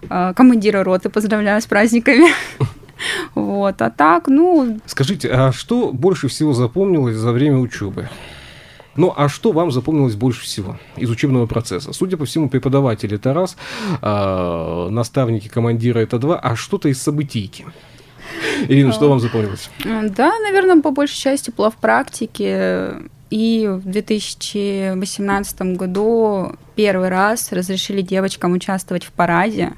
А, 0.10 0.34
командира 0.34 0.84
роты 0.84 1.10
поздравляю 1.10 1.62
с 1.62 1.66
праздниками. 1.66 2.28
Вот, 3.36 3.82
а 3.82 3.90
так, 3.90 4.28
ну... 4.28 4.80
Скажите, 4.86 5.30
а 5.30 5.52
что 5.52 5.92
больше 5.92 6.30
всего 6.30 6.54
запомнилось 6.54 7.18
за 7.18 7.34
время 7.34 7.58
учебы? 7.58 8.08
Ну, 8.96 9.14
а 9.16 9.28
что 9.30 9.52
вам 9.52 9.72
запомнилось 9.72 10.16
больше 10.16 10.42
всего 10.44 10.78
из 10.98 11.10
учебного 11.10 11.46
процесса? 11.48 11.94
Судя 11.94 12.18
по 12.18 12.26
всему, 12.26 12.50
преподаватель 12.50 13.14
это 13.14 13.34
раз, 13.34 13.58
э, 14.02 14.88
наставники, 14.90 15.48
командиры 15.48 16.02
это 16.02 16.20
два, 16.20 16.40
а 16.40 16.56
что-то 16.56 16.90
из 16.90 17.02
событийки. 17.02 17.66
Ирина, 18.68 18.94
что 18.94 19.10
вам 19.10 19.20
запомнилось? 19.20 19.70
Да, 19.84 20.32
наверное, 20.40 20.82
по 20.82 20.92
большей 20.92 21.18
части 21.18 21.50
плав 21.52 21.76
практики. 21.76 23.12
И 23.30 23.68
в 23.68 23.90
2018 23.90 25.76
году 25.76 26.56
первый 26.76 27.10
раз 27.10 27.52
разрешили 27.52 28.02
девочкам 28.02 28.54
участвовать 28.54 29.04
в 29.04 29.12
параде. 29.12 29.74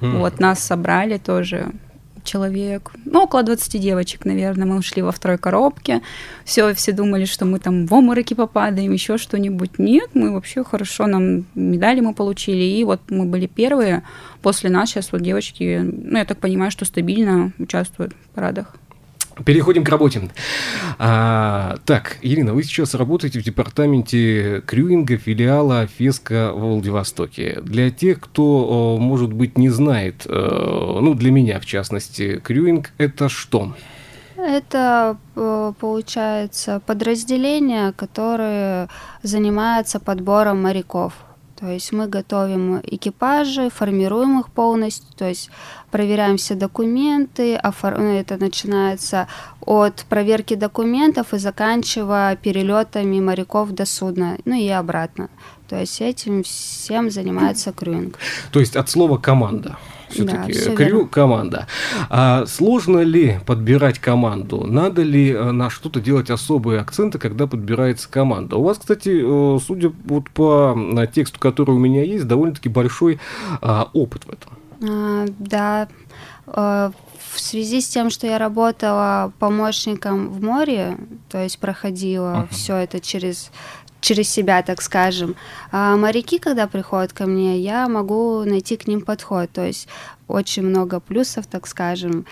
Mm. 0.00 0.18
Вот 0.18 0.38
нас 0.38 0.60
собрали 0.60 1.18
тоже 1.18 1.72
человек, 2.24 2.92
ну, 3.04 3.22
около 3.22 3.42
20 3.42 3.80
девочек, 3.80 4.24
наверное, 4.24 4.66
мы 4.66 4.78
ушли 4.78 5.02
во 5.02 5.12
второй 5.12 5.38
коробке. 5.38 6.02
Все, 6.44 6.72
все 6.74 6.92
думали, 6.92 7.24
что 7.24 7.44
мы 7.44 7.58
там 7.58 7.86
в 7.86 7.94
омороки 7.94 8.34
попадаем, 8.34 8.92
еще 8.92 9.18
что-нибудь. 9.18 9.78
Нет, 9.78 10.10
мы 10.14 10.32
вообще 10.32 10.64
хорошо, 10.64 11.06
нам 11.06 11.44
медали 11.54 12.00
мы 12.00 12.14
получили, 12.14 12.62
и 12.62 12.84
вот 12.84 13.00
мы 13.10 13.24
были 13.24 13.46
первые. 13.46 14.02
После 14.42 14.70
нас 14.70 14.90
сейчас 14.90 15.12
вот 15.12 15.22
девочки, 15.22 15.80
ну, 15.82 16.18
я 16.18 16.24
так 16.24 16.38
понимаю, 16.38 16.70
что 16.70 16.84
стабильно 16.84 17.52
участвуют 17.58 18.12
в 18.12 18.34
парадах. 18.34 18.74
Переходим 19.44 19.84
к 19.84 19.88
работе. 19.88 20.30
А, 20.98 21.76
так, 21.86 22.18
Ирина, 22.22 22.52
вы 22.52 22.62
сейчас 22.62 22.94
работаете 22.94 23.40
в 23.40 23.42
департаменте 23.42 24.62
крюинга 24.66 25.16
филиала 25.16 25.86
Феска 25.86 26.52
в 26.52 26.60
Владивостоке. 26.60 27.60
Для 27.62 27.90
тех, 27.90 28.20
кто, 28.20 28.96
может 29.00 29.32
быть, 29.32 29.56
не 29.56 29.70
знает, 29.70 30.26
э, 30.26 30.98
ну, 31.00 31.14
для 31.14 31.30
меня, 31.30 31.60
в 31.60 31.66
частности, 31.66 32.40
крюинг– 32.42 32.92
это 32.98 33.28
что? 33.28 33.74
Это, 34.36 35.16
э, 35.36 35.72
получается, 35.78 36.80
подразделение, 36.84 37.92
которое 37.92 38.88
занимается 39.22 40.00
подбором 40.00 40.62
моряков– 40.62 41.14
то 41.60 41.66
есть 41.66 41.92
мы 41.92 42.08
готовим 42.08 42.80
экипажи, 42.82 43.68
формируем 43.68 44.40
их 44.40 44.48
полностью, 44.48 45.14
то 45.14 45.28
есть 45.28 45.50
проверяем 45.90 46.38
все 46.38 46.54
документы, 46.54 47.54
офор... 47.54 47.98
Ну, 47.98 48.14
это 48.14 48.38
начинается 48.38 49.28
от 49.60 50.06
проверки 50.08 50.54
документов 50.54 51.34
и 51.34 51.38
заканчивая 51.38 52.36
перелетами 52.36 53.20
моряков 53.20 53.70
до 53.72 53.84
судна, 53.84 54.38
ну 54.46 54.54
и 54.54 54.68
обратно. 54.68 55.28
То 55.68 55.76
есть 55.78 56.00
этим 56.00 56.42
всем 56.42 57.10
занимается 57.10 57.72
крюинг. 57.72 58.18
То 58.52 58.60
есть 58.60 58.74
от 58.74 58.88
слова 58.88 59.18
команда 59.18 59.76
все-таки 60.10 60.52
да, 60.52 60.76
крю 60.76 61.06
команда. 61.06 61.66
А 62.08 62.44
сложно 62.46 62.98
ли 62.98 63.40
подбирать 63.46 63.98
команду? 63.98 64.64
Надо 64.66 65.02
ли 65.02 65.30
э, 65.30 65.50
на 65.50 65.70
что-то 65.70 66.00
делать 66.00 66.30
особые 66.30 66.80
акценты, 66.80 67.18
когда 67.18 67.46
подбирается 67.46 68.08
команда? 68.10 68.56
У 68.56 68.62
вас, 68.62 68.78
кстати, 68.78 69.22
э, 69.22 69.58
судя 69.64 69.92
вот 70.04 70.30
по 70.30 70.76
э, 70.76 71.06
тексту, 71.06 71.38
который 71.38 71.74
у 71.74 71.78
меня 71.78 72.04
есть, 72.04 72.26
довольно-таки 72.26 72.68
большой 72.68 73.18
а, 73.60 73.88
опыт 73.92 74.24
в 74.24 74.30
этом. 74.30 74.52
А, 74.88 75.26
да. 75.38 75.88
В 76.46 77.38
связи 77.38 77.80
с 77.80 77.88
тем, 77.88 78.10
что 78.10 78.26
я 78.26 78.38
работала 78.38 79.32
помощником 79.38 80.30
в 80.30 80.42
море, 80.42 80.98
то 81.28 81.40
есть 81.40 81.60
проходила 81.60 82.48
uh-huh. 82.50 82.54
все 82.54 82.76
это 82.76 82.98
через 82.98 83.52
через 84.00 84.28
себя, 84.28 84.62
так 84.62 84.82
скажем. 84.82 85.36
А 85.72 85.96
моряки, 85.96 86.38
когда 86.38 86.66
приходят 86.66 87.12
ко 87.12 87.26
мне, 87.26 87.58
я 87.58 87.88
могу 87.88 88.44
найти 88.44 88.76
к 88.76 88.86
ним 88.86 89.00
подход. 89.02 89.50
То 89.52 89.66
есть 89.66 89.88
очень 90.28 90.62
много 90.62 91.00
плюсов, 91.00 91.46
так 91.46 91.66
скажем, 91.66 92.26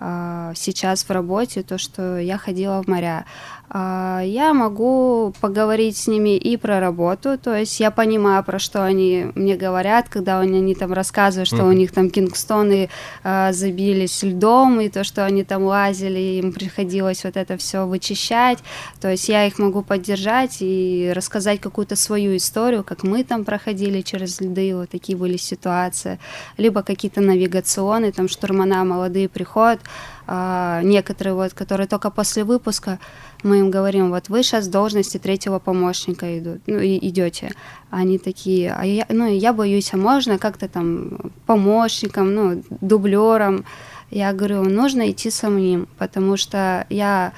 а, 0.00 0.52
сейчас 0.54 1.04
в 1.04 1.10
работе, 1.10 1.62
то, 1.62 1.78
что 1.78 2.18
я 2.18 2.38
ходила 2.38 2.82
в 2.82 2.88
моря. 2.88 3.24
А, 3.70 4.20
я 4.24 4.52
могу 4.52 5.32
поговорить 5.40 5.96
с 5.96 6.06
ними 6.06 6.36
и 6.36 6.56
про 6.56 6.80
работу, 6.80 7.38
то 7.38 7.56
есть 7.56 7.80
я 7.80 7.90
понимаю, 7.90 8.44
про 8.44 8.58
что 8.58 8.84
они 8.84 9.26
мне 9.34 9.56
говорят, 9.56 10.08
когда 10.08 10.40
они 10.40 10.74
там 10.74 10.92
рассказывают, 10.92 11.48
что 11.48 11.58
mm-hmm. 11.58 11.68
у 11.68 11.72
них 11.72 11.92
там 11.92 12.10
кингстоны 12.10 12.90
э, 13.22 13.52
забились 13.52 14.22
льдом, 14.22 14.80
и 14.80 14.88
то, 14.88 15.02
что 15.02 15.24
они 15.24 15.44
там 15.44 15.64
лазили, 15.64 16.38
им 16.38 16.52
приходилось 16.52 17.24
вот 17.24 17.36
это 17.36 17.56
все 17.56 17.86
вычищать, 17.86 18.58
то 19.00 19.10
есть 19.10 19.28
я 19.28 19.46
их 19.46 19.58
могу 19.58 19.82
поддержать 19.82 20.58
и 20.60 21.10
рассказать 21.14 21.60
какую-то 21.60 21.96
свою 21.96 22.36
историю, 22.36 22.84
как 22.84 23.02
мы 23.02 23.24
там 23.24 23.44
проходили 23.44 24.02
через 24.02 24.40
льды, 24.40 24.76
вот 24.76 24.90
такие 24.90 25.16
были 25.16 25.38
ситуации, 25.38 26.18
либо 26.58 26.82
какие-то 26.82 27.20
навигационные, 27.22 28.12
там 28.12 28.28
штурмана 28.28 28.84
молодые 28.84 29.28
приходят, 29.28 29.80
э, 30.26 30.80
некоторые 30.82 31.34
вот, 31.34 31.54
которые 31.54 31.86
только 31.86 32.10
после 32.10 32.44
выпуска 32.44 32.98
мы 33.42 33.58
им 33.58 33.70
говорим, 33.70 34.10
вот 34.10 34.28
вы 34.28 34.42
сейчас 34.42 34.64
с 34.64 34.68
должности 34.68 35.18
третьего 35.18 35.58
помощника 35.58 36.38
идут, 36.38 36.62
ну, 36.66 36.78
и 36.78 36.98
идете. 37.08 37.52
Они 37.90 38.18
такие, 38.18 38.72
а 38.72 38.84
я, 38.84 39.06
ну, 39.10 39.26
я 39.26 39.52
боюсь, 39.52 39.92
а 39.92 39.96
можно 39.96 40.38
как-то 40.38 40.66
там 40.66 41.32
помощником, 41.46 42.34
ну, 42.34 42.62
дублером. 42.80 43.64
Я 44.10 44.32
говорю, 44.32 44.62
нужно 44.62 45.10
идти 45.10 45.30
самим, 45.30 45.88
потому 45.98 46.36
что 46.36 46.86
я 46.88 47.32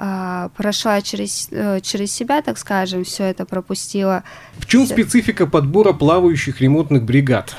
а, 0.00 0.50
прошла 0.56 1.00
через, 1.00 1.48
э, 1.50 1.80
через 1.80 2.12
себя, 2.12 2.40
так 2.40 2.58
скажем, 2.58 3.02
все 3.04 3.24
это 3.24 3.44
пропустила. 3.44 4.22
В 4.58 4.66
чем 4.66 4.86
специфика 4.86 5.46
подбора 5.46 5.92
плавающих 5.92 6.60
ремонтных 6.60 7.02
бригад? 7.02 7.56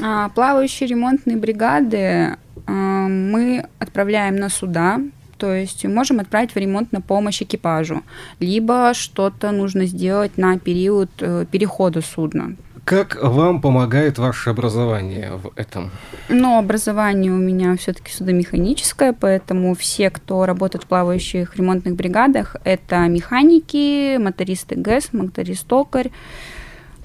А, 0.00 0.28
плавающие 0.28 0.88
ремонтные 0.88 1.36
бригады 1.36 1.96
а, 1.96 2.38
мы 2.66 3.64
отправляем 3.78 4.36
на 4.36 4.48
суда 4.48 5.00
То 5.38 5.54
есть 5.54 5.84
можем 5.84 6.20
отправить 6.20 6.54
в 6.54 6.56
ремонт 6.56 6.92
на 6.92 7.00
помощь 7.00 7.42
экипажу, 7.42 8.02
либо 8.40 8.92
что-то 8.94 9.52
нужно 9.52 9.86
сделать 9.86 10.36
на 10.36 10.58
период 10.58 11.10
э, 11.20 11.46
перехода 11.50 12.00
судна. 12.00 12.56
Как 12.88 13.22
вам 13.22 13.60
помогает 13.60 14.16
ваше 14.16 14.48
образование 14.48 15.32
в 15.32 15.52
этом? 15.56 15.90
Ну, 16.30 16.56
образование 16.58 17.30
у 17.30 17.36
меня 17.36 17.76
все-таки 17.76 18.10
судомеханическое, 18.10 19.12
поэтому 19.12 19.74
все, 19.74 20.08
кто 20.08 20.46
работает 20.46 20.84
в 20.84 20.86
плавающих 20.86 21.54
ремонтных 21.54 21.96
бригадах, 21.96 22.56
это 22.64 23.06
механики, 23.08 24.16
мотористы 24.16 24.74
ГЭС, 24.74 25.10
моторист-токарь, 25.12 26.10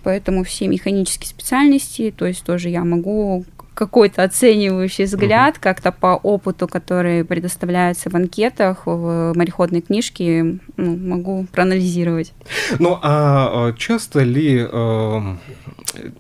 поэтому 0.04 0.46
все 0.46 0.70
механические 0.70 1.28
специальности, 1.28 2.14
то 2.18 2.26
есть 2.26 2.46
тоже 2.46 2.70
я 2.70 2.86
могу 2.86 3.44
какой-то 3.74 4.24
оценивающий 4.24 5.06
взгляд, 5.06 5.56
угу. 5.56 5.62
как-то 5.62 5.92
по 5.92 6.16
опыту, 6.16 6.68
который 6.68 7.24
предоставляется 7.26 8.10
в 8.10 8.16
анкетах, 8.16 8.86
в 8.86 9.34
мореходной 9.36 9.82
книжке, 9.82 10.60
ну, 10.78 10.98
могу 10.98 11.46
проанализировать. 11.52 12.34
Ну, 12.80 13.00
а, 13.02 13.70
а 13.70 13.74
часто 13.74 14.22
ли 14.22 14.68
э, 14.70 15.36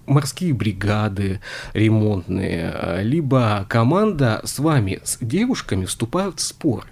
морские 0.05 0.53
бригады 0.53 1.39
ремонтные, 1.74 3.00
либо 3.01 3.65
команда 3.69 4.41
с 4.43 4.60
вами, 4.60 5.00
с 5.03 5.17
девушками, 5.22 5.86
вступают 5.86 6.39
в 6.39 6.43
спор? 6.43 6.88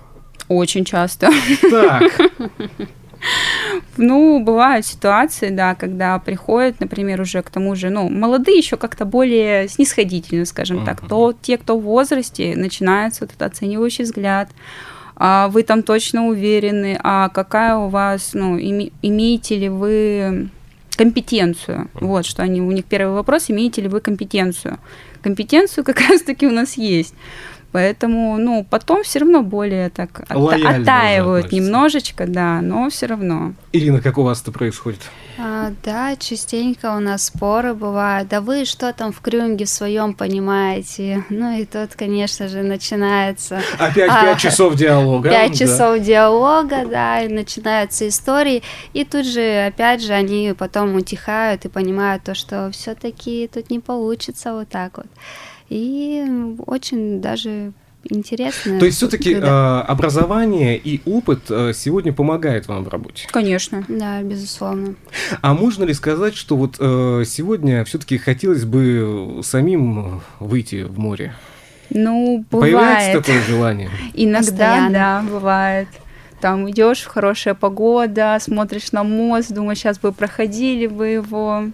Очень 0.47 0.85
часто. 0.85 1.29
Так. 1.61 2.11
Ну, 3.97 4.43
бывают 4.43 4.85
ситуации, 4.85 5.49
да, 5.49 5.75
когда 5.75 6.17
приходят, 6.19 6.79
например, 6.79 7.21
уже 7.21 7.41
к 7.41 7.49
тому 7.49 7.75
же, 7.75 7.89
ну, 7.89 8.09
молодые 8.09 8.57
еще 8.57 8.77
как-то 8.77 9.05
более 9.05 9.67
снисходительно, 9.67 10.45
скажем 10.45 10.85
так, 10.85 11.01
то 11.07 11.33
те, 11.39 11.57
кто 11.57 11.77
в 11.77 11.83
возрасте, 11.83 12.55
начинается 12.55 13.23
вот 13.23 13.31
этот 13.31 13.53
оценивающий 13.53 14.05
взгляд, 14.05 14.49
а 15.15 15.49
вы 15.49 15.63
там 15.63 15.83
точно 15.83 16.27
уверены, 16.27 16.99
а 17.03 17.29
какая 17.29 17.75
у 17.75 17.89
вас, 17.89 18.31
ну, 18.33 18.57
име, 18.57 18.91
имеете 19.03 19.55
ли 19.55 19.69
вы 19.69 20.49
компетенцию? 20.95 21.89
Вот, 21.93 22.25
что 22.25 22.43
они, 22.43 22.61
у 22.61 22.71
них 22.71 22.85
первый 22.85 23.13
вопрос, 23.13 23.49
имеете 23.49 23.81
ли 23.81 23.87
вы 23.87 24.01
компетенцию? 24.01 24.79
Компетенцию 25.21 25.83
как 25.83 25.99
раз-таки 25.99 26.47
у 26.47 26.51
нас 26.51 26.77
есть. 26.77 27.13
Поэтому, 27.71 28.37
ну, 28.37 28.65
потом 28.69 29.03
все 29.03 29.19
равно 29.19 29.43
более 29.43 29.89
так 29.89 30.25
Лояльно 30.29 30.81
оттаивают 30.81 31.51
немножечко, 31.51 32.27
да, 32.27 32.61
но 32.61 32.89
все 32.89 33.05
равно. 33.05 33.53
Ирина, 33.71 34.01
как 34.01 34.17
у 34.17 34.23
вас 34.23 34.41
это 34.41 34.51
происходит? 34.51 34.99
А, 35.37 35.71
да, 35.83 36.15
частенько 36.17 36.95
у 36.95 36.99
нас 36.99 37.25
споры 37.25 37.73
бывают. 37.73 38.27
Да 38.27 38.41
вы 38.41 38.65
что 38.65 38.91
там 38.91 39.13
в 39.13 39.21
крюнге 39.21 39.65
в 39.65 39.69
своем 39.69 40.13
понимаете? 40.13 41.23
Ну 41.29 41.57
и 41.57 41.65
тут, 41.65 41.95
конечно 41.95 42.49
же, 42.49 42.61
начинается... 42.61 43.61
Опять 43.79 44.11
а, 44.11 44.21
пять 44.25 44.39
часов 44.39 44.75
диалога. 44.75 45.29
Пять 45.29 45.51
да. 45.51 45.57
часов 45.57 45.99
диалога, 45.99 46.85
да, 46.85 47.21
и 47.21 47.29
начинаются 47.29 48.07
истории. 48.07 48.63
И 48.91 49.05
тут 49.05 49.25
же, 49.25 49.65
опять 49.67 50.03
же, 50.03 50.11
они 50.11 50.53
потом 50.57 50.95
утихают 50.95 51.63
и 51.63 51.69
понимают 51.69 52.23
то, 52.23 52.35
что 52.35 52.69
все-таки 52.71 53.49
тут 53.51 53.69
не 53.69 53.79
получится 53.79 54.53
вот 54.53 54.67
так 54.67 54.97
вот 54.97 55.07
и 55.71 56.25
очень 56.67 57.21
даже 57.21 57.71
интересно. 58.03 58.77
То 58.77 58.85
есть 58.85 58.97
все-таки 58.97 59.35
когда... 59.35 59.85
э, 59.87 59.91
образование 59.91 60.77
и 60.77 61.01
опыт 61.05 61.43
э, 61.49 61.71
сегодня 61.73 62.11
помогает 62.11 62.67
вам 62.67 62.83
в 62.83 62.89
работе? 62.89 63.27
Конечно. 63.31 63.85
Да, 63.87 64.21
безусловно. 64.21 64.95
А 65.41 65.53
можно 65.53 65.85
ли 65.85 65.93
сказать, 65.93 66.35
что 66.35 66.57
вот 66.57 66.75
э, 66.77 67.23
сегодня 67.25 67.85
все-таки 67.85 68.17
хотелось 68.17 68.65
бы 68.65 69.39
самим 69.43 70.21
выйти 70.41 70.83
в 70.83 70.99
море? 70.99 71.33
Ну, 71.89 72.43
бывает. 72.51 72.73
Появляется 72.73 73.21
такое 73.21 73.41
желание? 73.43 73.89
Иногда, 74.13 74.49
Постоянно. 74.49 74.91
да, 74.91 75.23
бывает. 75.29 75.87
Там 76.41 76.69
идешь, 76.69 77.05
хорошая 77.05 77.53
погода, 77.53 78.37
смотришь 78.41 78.91
на 78.91 79.03
мост, 79.03 79.53
думаешь, 79.53 79.77
сейчас 79.77 79.99
бы 79.99 80.11
проходили 80.11 80.87
бы 80.87 81.07
его. 81.07 81.65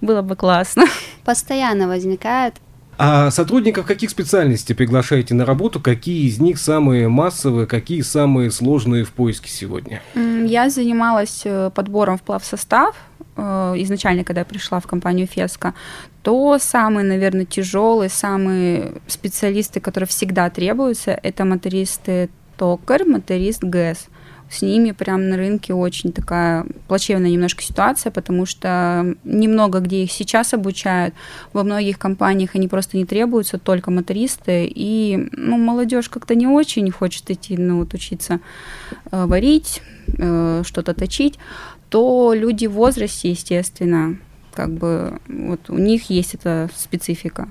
Было 0.00 0.22
бы 0.22 0.36
классно. 0.36 0.84
Постоянно 1.24 1.88
возникает 1.88 2.54
а 2.98 3.30
сотрудников 3.30 3.86
каких 3.86 4.10
специальностей 4.10 4.74
приглашаете 4.74 5.32
на 5.32 5.46
работу? 5.46 5.78
Какие 5.78 6.26
из 6.26 6.40
них 6.40 6.58
самые 6.58 7.06
массовые, 7.08 7.68
какие 7.68 8.00
самые 8.00 8.50
сложные 8.50 9.04
в 9.04 9.12
поиске 9.12 9.48
сегодня? 9.48 10.02
Я 10.14 10.68
занималась 10.68 11.42
э, 11.44 11.70
подбором 11.72 12.18
в 12.18 12.22
плавсостав 12.22 12.96
э, 13.36 13.74
изначально, 13.76 14.24
когда 14.24 14.40
я 14.40 14.44
пришла 14.44 14.80
в 14.80 14.88
компанию 14.88 15.28
Феска, 15.28 15.74
то 16.24 16.58
самые, 16.58 17.06
наверное, 17.06 17.44
тяжелые, 17.44 18.08
самые 18.08 18.94
специалисты, 19.06 19.78
которые 19.78 20.08
всегда 20.08 20.50
требуются, 20.50 21.12
это 21.22 21.44
мотористы 21.44 22.30
токарь, 22.56 23.04
моторист 23.04 23.62
ГЭС 23.62 24.08
с 24.50 24.62
ними 24.62 24.92
прям 24.92 25.28
на 25.28 25.36
рынке 25.36 25.74
очень 25.74 26.12
такая 26.12 26.64
плачевная 26.86 27.30
немножко 27.30 27.62
ситуация, 27.62 28.10
потому 28.10 28.46
что 28.46 29.14
немного 29.24 29.80
где 29.80 30.04
их 30.04 30.12
сейчас 30.12 30.54
обучают, 30.54 31.14
во 31.52 31.62
многих 31.62 31.98
компаниях 31.98 32.54
они 32.54 32.68
просто 32.68 32.96
не 32.96 33.04
требуются, 33.04 33.58
только 33.58 33.90
мотористы, 33.90 34.70
и 34.74 35.28
ну, 35.32 35.58
молодежь 35.58 36.08
как-то 36.08 36.34
не 36.34 36.46
очень 36.46 36.90
хочет 36.90 37.30
идти 37.30 37.56
ну, 37.56 37.80
вот, 37.80 37.92
учиться 37.94 38.40
э, 39.10 39.26
варить, 39.26 39.82
э, 40.16 40.62
что-то 40.64 40.94
точить, 40.94 41.38
то 41.90 42.32
люди 42.34 42.66
в 42.66 42.72
возрасте, 42.72 43.30
естественно, 43.30 44.18
как 44.54 44.70
бы 44.70 45.20
вот 45.28 45.68
у 45.68 45.78
них 45.78 46.10
есть 46.10 46.34
эта 46.34 46.68
специфика. 46.74 47.48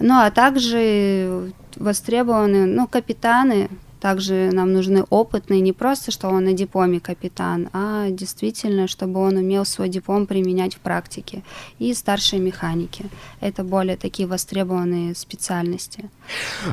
Ну, 0.00 0.14
а 0.14 0.30
также 0.30 1.52
востребованы, 1.76 2.66
ну, 2.66 2.86
капитаны, 2.86 3.68
также 4.04 4.50
нам 4.52 4.74
нужны 4.74 5.02
опытные, 5.08 5.62
не 5.62 5.72
просто, 5.72 6.10
что 6.10 6.28
он 6.28 6.44
на 6.44 6.52
дипломе 6.52 7.00
капитан, 7.00 7.70
а 7.72 8.10
действительно, 8.10 8.86
чтобы 8.86 9.18
он 9.18 9.36
умел 9.36 9.64
свой 9.64 9.88
диплом 9.88 10.26
применять 10.26 10.74
в 10.74 10.78
практике. 10.80 11.42
И 11.78 11.94
старшие 11.94 12.42
механики. 12.42 13.06
Это 13.40 13.64
более 13.64 13.96
такие 13.96 14.28
востребованные 14.28 15.14
специальности. 15.14 16.10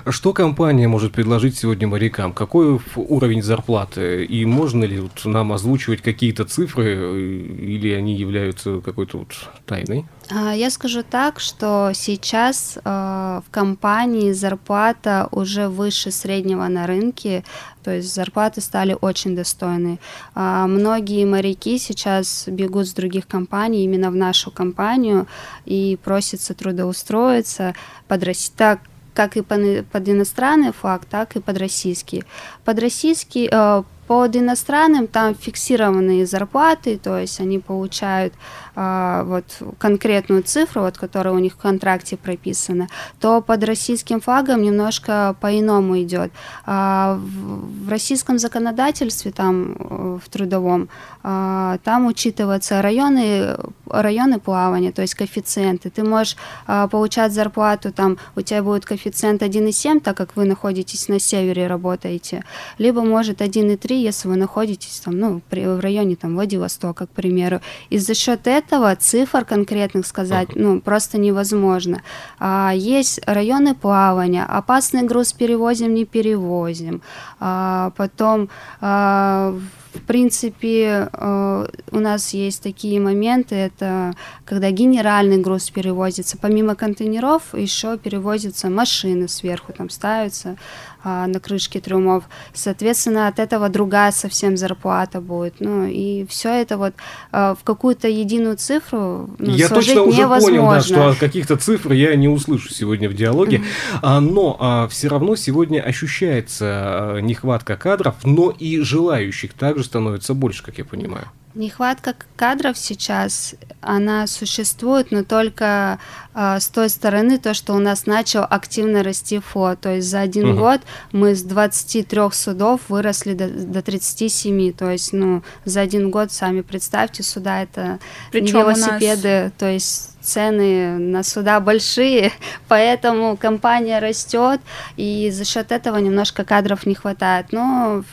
Что 0.09 0.33
компания 0.33 0.89
может 0.89 1.13
предложить 1.13 1.57
сегодня 1.57 1.87
морякам? 1.87 2.33
Какой 2.33 2.81
уровень 2.95 3.41
зарплаты? 3.41 4.25
И 4.25 4.43
можно 4.45 4.83
ли 4.83 4.99
вот 4.99 5.23
нам 5.23 5.53
озвучивать 5.53 6.01
какие-то 6.01 6.43
цифры, 6.43 7.31
или 7.61 7.93
они 7.93 8.13
являются 8.13 8.81
какой-то 8.81 9.19
вот 9.19 9.49
тайной? 9.65 10.03
А, 10.33 10.53
я 10.55 10.69
скажу 10.69 11.03
так, 11.03 11.41
что 11.41 11.91
сейчас 11.93 12.77
э, 12.77 12.81
в 12.85 13.51
компании 13.51 14.31
зарплата 14.31 15.27
уже 15.31 15.67
выше 15.67 16.11
среднего 16.11 16.67
на 16.67 16.87
рынке, 16.87 17.43
то 17.83 17.91
есть 17.91 18.13
зарплаты 18.13 18.61
стали 18.61 18.95
очень 19.01 19.35
достойные. 19.35 19.99
А, 20.33 20.67
многие 20.67 21.25
моряки 21.25 21.77
сейчас 21.77 22.45
бегут 22.47 22.87
с 22.87 22.93
других 22.93 23.27
компаний 23.27 23.83
именно 23.83 24.09
в 24.09 24.15
нашу 24.15 24.51
компанию 24.51 25.27
и 25.65 25.99
просятся 26.01 26.53
трудоустроиться 26.53 27.75
под 28.07 28.23
так 28.55 28.79
как 29.13 29.35
и 29.35 29.41
под 29.41 30.07
иностранный 30.07 30.71
флаг, 30.71 31.03
так 31.03 31.35
и 31.35 31.41
под 31.41 31.57
российский. 31.57 32.23
Под 32.63 32.79
российский 32.79 33.49
э, 33.51 33.83
под 34.11 34.35
иностранным 34.35 35.07
там 35.07 35.35
фиксированные 35.35 36.25
зарплаты, 36.25 36.97
то 36.97 37.17
есть 37.17 37.39
они 37.39 37.59
получают 37.59 38.33
вот 38.75 39.45
конкретную 39.77 40.43
цифру, 40.43 40.81
вот, 40.81 40.97
которая 40.97 41.33
у 41.33 41.39
них 41.39 41.53
в 41.53 41.57
контракте 41.57 42.17
прописана, 42.17 42.87
то 43.19 43.41
под 43.41 43.63
российским 43.63 44.21
флагом 44.21 44.61
немножко 44.61 45.35
по-иному 45.39 46.01
идет. 46.01 46.31
А, 46.65 47.19
в, 47.19 47.89
российском 47.89 48.39
законодательстве, 48.39 49.31
там 49.31 49.75
э, 49.77 50.19
в 50.23 50.29
трудовом, 50.29 50.89
а, 51.23 51.77
там 51.83 52.05
учитываются 52.05 52.81
районы, 52.81 53.57
районы 53.87 54.39
плавания, 54.39 54.91
то 54.91 55.01
есть 55.01 55.15
коэффициенты. 55.15 55.89
Ты 55.89 56.03
можешь 56.03 56.37
а, 56.67 56.87
получать 56.87 57.33
зарплату, 57.33 57.91
там 57.91 58.17
у 58.35 58.41
тебя 58.41 58.63
будет 58.63 58.85
коэффициент 58.85 59.41
1,7, 59.41 59.99
так 59.99 60.17
как 60.17 60.35
вы 60.35 60.45
находитесь 60.45 61.07
на 61.07 61.19
севере, 61.19 61.67
работаете, 61.67 62.43
либо 62.77 63.01
может 63.01 63.41
1,3, 63.41 63.93
если 63.95 64.27
вы 64.27 64.35
находитесь 64.35 64.99
там, 64.99 65.17
ну, 65.17 65.41
при, 65.49 65.65
в 65.65 65.79
районе 65.79 66.15
там, 66.15 66.35
Владивостока, 66.35 67.07
к 67.07 67.09
примеру. 67.09 67.59
И 67.89 67.97
за 67.97 68.13
счет 68.13 68.47
этого 68.47 68.60
цифр 68.95 69.45
конкретных 69.45 70.05
сказать 70.05 70.55
ну, 70.55 70.81
просто 70.81 71.17
невозможно. 71.17 72.01
А, 72.39 72.71
есть 72.75 73.19
районы 73.25 73.75
плавания, 73.75 74.45
опасный 74.45 75.03
груз 75.03 75.33
перевозим, 75.33 75.93
не 75.93 76.05
перевозим. 76.05 77.01
А, 77.39 77.91
потом 77.97 78.49
а, 78.79 79.55
в 79.93 80.01
принципе, 80.03 81.09
э, 81.11 81.67
у 81.91 81.99
нас 81.99 82.33
есть 82.33 82.63
такие 82.63 82.99
моменты, 82.99 83.55
это 83.55 84.13
когда 84.45 84.71
генеральный 84.71 85.37
груз 85.37 85.69
перевозится, 85.69 86.37
помимо 86.37 86.75
контейнеров 86.75 87.53
еще 87.53 87.97
перевозятся 87.97 88.69
машины 88.69 89.27
сверху, 89.27 89.73
там 89.73 89.89
ставятся 89.89 90.55
а, 91.03 91.27
на 91.27 91.39
крышке 91.39 91.79
трюмов. 91.79 92.23
Соответственно, 92.53 93.27
от 93.27 93.39
этого 93.39 93.69
другая 93.69 94.11
совсем 94.11 94.57
зарплата 94.57 95.21
будет. 95.21 95.55
Ну 95.59 95.85
и 95.85 96.25
все 96.27 96.49
это 96.49 96.77
вот 96.77 96.93
а, 97.31 97.55
в 97.55 97.63
какую-то 97.63 98.07
единую 98.07 98.57
цифру 98.57 99.29
ну, 99.37 99.51
Я 99.51 99.69
точно 99.69 100.03
уже 100.03 100.27
понял, 100.27 100.69
да, 100.69 100.81
что 100.81 101.09
от 101.09 101.17
каких-то 101.17 101.57
цифр 101.57 101.93
я 101.93 102.15
не 102.15 102.27
услышу 102.27 102.69
сегодня 102.73 103.09
в 103.09 103.13
диалоге, 103.13 103.61
а, 104.01 104.19
но 104.19 104.87
все 104.89 105.07
равно 105.07 105.35
сегодня 105.35 105.81
ощущается 105.81 107.17
нехватка 107.21 107.75
кадров, 107.77 108.15
но 108.23 108.51
и 108.51 108.79
желающих 108.79 109.53
также 109.53 109.83
становится 109.83 110.33
больше, 110.33 110.63
как 110.63 110.77
я 110.77 110.85
понимаю. 110.85 111.27
Нехватка 111.53 112.15
кадров 112.35 112.77
сейчас, 112.77 113.55
она 113.81 114.25
существует, 114.27 115.11
но 115.11 115.23
только 115.23 115.99
э, 116.33 116.59
с 116.59 116.67
той 116.67 116.89
стороны, 116.89 117.37
то, 117.39 117.53
что 117.53 117.73
у 117.73 117.79
нас 117.79 118.05
начал 118.05 118.45
активно 118.49 119.03
расти 119.03 119.39
ФО. 119.39 119.75
То 119.75 119.95
есть 119.95 120.07
за 120.07 120.21
один 120.21 120.51
угу. 120.51 120.59
год 120.59 120.81
мы 121.11 121.35
с 121.35 121.43
23 121.43 122.19
судов 122.31 122.81
выросли 122.87 123.33
до, 123.33 123.49
до 123.49 123.81
37. 123.81 124.73
То 124.73 124.91
есть, 124.91 125.11
ну, 125.13 125.43
за 125.65 125.81
один 125.81 126.09
год, 126.09 126.31
сами 126.31 126.61
представьте, 126.61 127.23
суда 127.23 127.63
это 127.63 127.99
Причем 128.31 128.45
не 128.45 128.51
велосипеды, 128.61 129.43
нас... 129.43 129.51
то 129.57 129.69
есть 129.69 130.11
цены 130.21 130.97
на 130.97 131.23
суда 131.23 131.59
большие, 131.59 132.31
поэтому 132.67 133.37
компания 133.37 133.99
растет, 133.99 134.61
и 134.97 135.29
за 135.31 135.45
счет 135.45 135.71
этого 135.71 135.97
немножко 135.97 136.43
кадров 136.43 136.85
не 136.85 136.95
хватает. 136.95 137.47
Но 137.51 138.03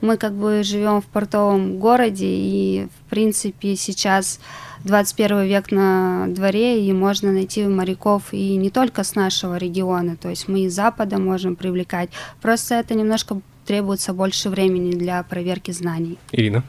мы 0.00 0.16
как 0.16 0.32
бы 0.32 0.62
живем 0.62 1.00
в 1.00 1.06
портовом 1.06 1.78
городе, 1.78 2.26
и 2.26 2.88
в 3.06 3.10
принципе 3.10 3.76
сейчас 3.76 4.40
21 4.84 5.42
век 5.44 5.70
на 5.70 6.26
дворе, 6.28 6.84
и 6.84 6.92
можно 6.92 7.32
найти 7.32 7.66
моряков 7.66 8.32
и 8.32 8.56
не 8.56 8.70
только 8.70 9.04
с 9.04 9.14
нашего 9.14 9.56
региона, 9.56 10.16
то 10.16 10.28
есть 10.28 10.48
мы 10.48 10.60
из 10.60 10.74
Запада 10.74 11.18
можем 11.18 11.56
привлекать. 11.56 12.10
Просто 12.40 12.76
это 12.76 12.94
немножко 12.94 13.40
требуется 13.66 14.12
больше 14.14 14.48
времени 14.48 14.92
для 14.92 15.22
проверки 15.22 15.72
знаний. 15.72 16.18
Ирина? 16.32 16.64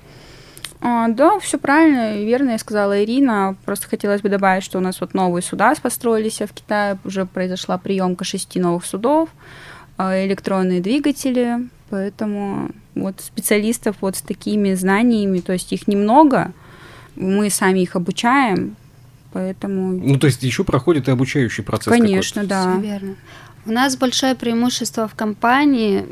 А, 0.82 1.10
да, 1.10 1.40
все 1.40 1.58
правильно 1.58 2.18
и 2.18 2.26
верно 2.26 2.52
я 2.52 2.58
сказала 2.58 3.04
Ирина. 3.04 3.56
Просто 3.66 3.88
хотелось 3.88 4.22
бы 4.22 4.30
добавить, 4.30 4.64
что 4.64 4.78
у 4.78 4.82
нас 4.82 5.02
вот 5.02 5.14
новые 5.14 5.44
суда 5.44 5.74
построились 5.82 6.40
в 6.40 6.54
Китае, 6.54 6.98
уже 7.04 7.26
произошла 7.26 7.78
приемка 7.78 8.24
шести 8.24 8.60
новых 8.60 8.86
судов, 8.86 9.30
а, 9.98 10.26
электронные 10.26 10.80
двигатели, 10.80 11.68
поэтому 11.90 12.72
вот 12.96 13.20
специалистов 13.20 13.98
вот 14.02 14.16
с 14.16 14.22
такими 14.22 14.74
знаниями, 14.74 15.40
то 15.40 15.54
есть 15.54 15.74
их 15.74 15.88
немного, 15.88 16.54
мы 17.16 17.50
сами 17.50 17.80
их 17.80 17.96
обучаем, 17.98 18.78
поэтому... 19.34 19.92
Ну, 19.92 20.18
то 20.18 20.28
есть 20.28 20.42
еще 20.44 20.64
проходит 20.64 21.10
и 21.10 21.12
обучающий 21.12 21.64
процесс 21.64 21.92
Конечно, 21.92 22.46
да. 22.46 22.72
Все 22.72 22.82
верно. 22.82 23.16
У 23.66 23.72
нас 23.72 23.98
большое 23.98 24.36
преимущество 24.36 25.08
в 25.10 25.16
компании, 25.16 26.06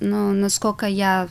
ну, 0.00 0.32
насколько 0.32 0.86
я 0.86 1.28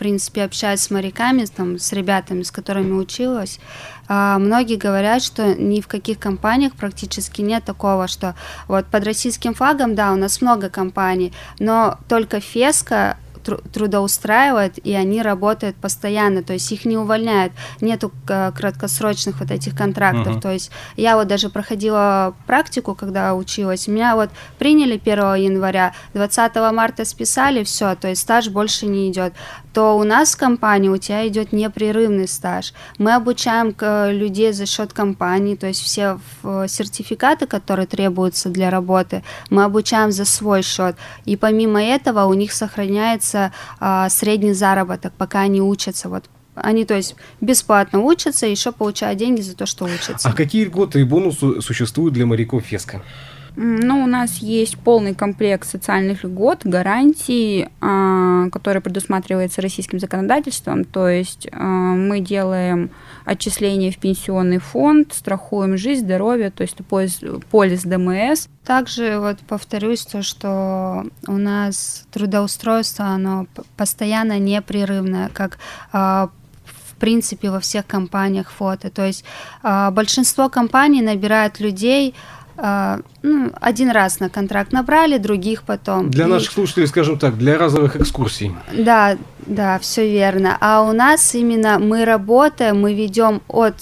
принципе, 0.00 0.44
общаюсь 0.44 0.80
с 0.80 0.90
моряками, 0.90 1.44
там, 1.44 1.78
с 1.78 1.92
ребятами, 1.92 2.42
с 2.42 2.50
которыми 2.50 2.92
училась, 2.92 3.60
а, 4.08 4.38
многие 4.38 4.76
говорят, 4.76 5.22
что 5.22 5.54
ни 5.54 5.82
в 5.82 5.88
каких 5.88 6.18
компаниях 6.18 6.72
практически 6.72 7.42
нет 7.42 7.64
такого, 7.64 8.08
что 8.08 8.34
вот 8.66 8.86
под 8.86 9.04
российским 9.04 9.52
флагом, 9.52 9.94
да, 9.94 10.12
у 10.12 10.16
нас 10.16 10.40
много 10.40 10.70
компаний, 10.70 11.34
но 11.58 11.98
только 12.08 12.40
Феска 12.40 13.18
трудоустраивает, 13.42 14.78
и 14.84 14.94
они 14.94 15.22
работают 15.22 15.76
постоянно, 15.76 16.42
то 16.42 16.52
есть 16.52 16.70
их 16.72 16.84
не 16.84 16.96
увольняют, 16.96 17.52
нету 17.80 18.12
краткосрочных 18.26 19.40
вот 19.40 19.50
этих 19.50 19.76
контрактов, 19.76 20.36
uh-huh. 20.36 20.40
то 20.40 20.52
есть 20.52 20.70
я 20.96 21.16
вот 21.16 21.28
даже 21.28 21.48
проходила 21.48 22.34
практику, 22.46 22.94
когда 22.94 23.34
училась, 23.34 23.88
меня 23.88 24.16
вот 24.16 24.30
приняли 24.58 25.00
1 25.02 25.34
января, 25.34 25.94
20 26.14 26.56
марта 26.72 27.04
списали, 27.04 27.64
все, 27.64 27.94
то 27.94 28.08
есть 28.08 28.22
стаж 28.22 28.48
больше 28.48 28.86
не 28.86 29.10
идет, 29.10 29.32
то 29.72 29.96
у 29.96 30.04
нас 30.04 30.34
в 30.34 30.38
компании 30.38 30.88
у 30.88 30.96
тебя 30.96 31.26
идет 31.28 31.52
непрерывный 31.52 32.28
стаж, 32.28 32.74
мы 32.98 33.14
обучаем 33.14 33.74
людей 34.10 34.52
за 34.52 34.66
счет 34.66 34.92
компании, 34.92 35.54
то 35.54 35.66
есть 35.66 35.82
все 35.82 36.18
сертификаты, 36.42 37.46
которые 37.46 37.86
требуются 37.86 38.48
для 38.48 38.70
работы, 38.70 39.22
мы 39.48 39.64
обучаем 39.64 40.12
за 40.12 40.24
свой 40.24 40.62
счет, 40.62 40.96
и 41.24 41.36
помимо 41.36 41.82
этого 41.82 42.24
у 42.26 42.34
них 42.34 42.52
сохраняется 42.52 43.29
получается 43.30 43.52
а, 43.78 44.08
средний 44.08 44.52
заработок, 44.52 45.12
пока 45.16 45.40
они 45.40 45.60
учатся. 45.60 46.08
Вот 46.08 46.24
они, 46.54 46.84
то 46.84 46.94
есть, 46.94 47.14
бесплатно 47.40 48.00
учатся, 48.00 48.46
еще 48.46 48.72
получают 48.72 49.18
деньги 49.18 49.40
за 49.40 49.56
то, 49.56 49.66
что 49.66 49.84
учатся. 49.84 50.28
А 50.28 50.32
какие 50.32 50.64
льготы 50.64 51.00
и 51.00 51.04
бонусы 51.04 51.60
существуют 51.62 52.14
для 52.14 52.26
моряков 52.26 52.64
ФЕСКО? 52.64 53.00
Ну, 53.56 54.04
у 54.04 54.06
нас 54.06 54.38
есть 54.38 54.78
полный 54.78 55.14
комплект 55.14 55.68
социальных 55.68 56.24
льгот, 56.24 56.60
гарантий, 56.64 57.68
а, 57.80 58.48
которые 58.50 58.80
предусматриваются 58.80 59.62
российским 59.62 59.98
законодательством. 59.98 60.84
То 60.84 61.08
есть 61.08 61.48
а, 61.52 61.64
мы 61.64 62.20
делаем 62.20 62.90
отчисления 63.24 63.90
в 63.90 63.98
пенсионный 63.98 64.58
фонд, 64.58 65.12
страхуем 65.12 65.76
жизнь, 65.76 66.04
здоровье, 66.04 66.50
то 66.50 66.62
есть 66.62 66.76
полис, 66.88 67.20
полис 67.50 67.82
ДМС. 67.82 68.48
Также 68.64 69.18
вот 69.18 69.38
повторюсь 69.40 70.04
то, 70.06 70.22
что 70.22 71.04
у 71.26 71.36
нас 71.36 72.06
трудоустройство, 72.12 73.06
оно 73.06 73.46
постоянно 73.76 74.38
непрерывное, 74.38 75.30
как 75.32 75.58
а, 75.92 76.30
в 76.64 76.94
принципе 76.96 77.50
во 77.50 77.60
всех 77.60 77.86
компаниях 77.86 78.50
фото. 78.50 78.90
То 78.90 79.06
есть 79.06 79.24
большинство 79.62 80.48
компаний 80.48 81.02
набирают 81.02 81.60
людей, 81.60 82.14
а, 82.14 82.39
ну, 83.22 83.52
один 83.60 83.90
раз 83.90 84.20
на 84.20 84.28
контракт 84.28 84.72
набрали, 84.72 85.18
других 85.18 85.62
потом. 85.62 86.10
Для 86.10 86.26
и... 86.26 86.28
наших 86.28 86.52
слушателей, 86.52 86.86
скажем 86.86 87.18
так, 87.18 87.38
для 87.38 87.58
разовых 87.58 87.96
экскурсий. 87.96 88.54
Да, 88.72 89.16
да, 89.46 89.78
все 89.78 90.10
верно. 90.10 90.56
А 90.60 90.82
у 90.82 90.92
нас 90.92 91.34
именно 91.34 91.78
мы 91.78 92.04
работаем, 92.04 92.80
мы 92.80 92.94
ведем 92.94 93.40
от 93.48 93.74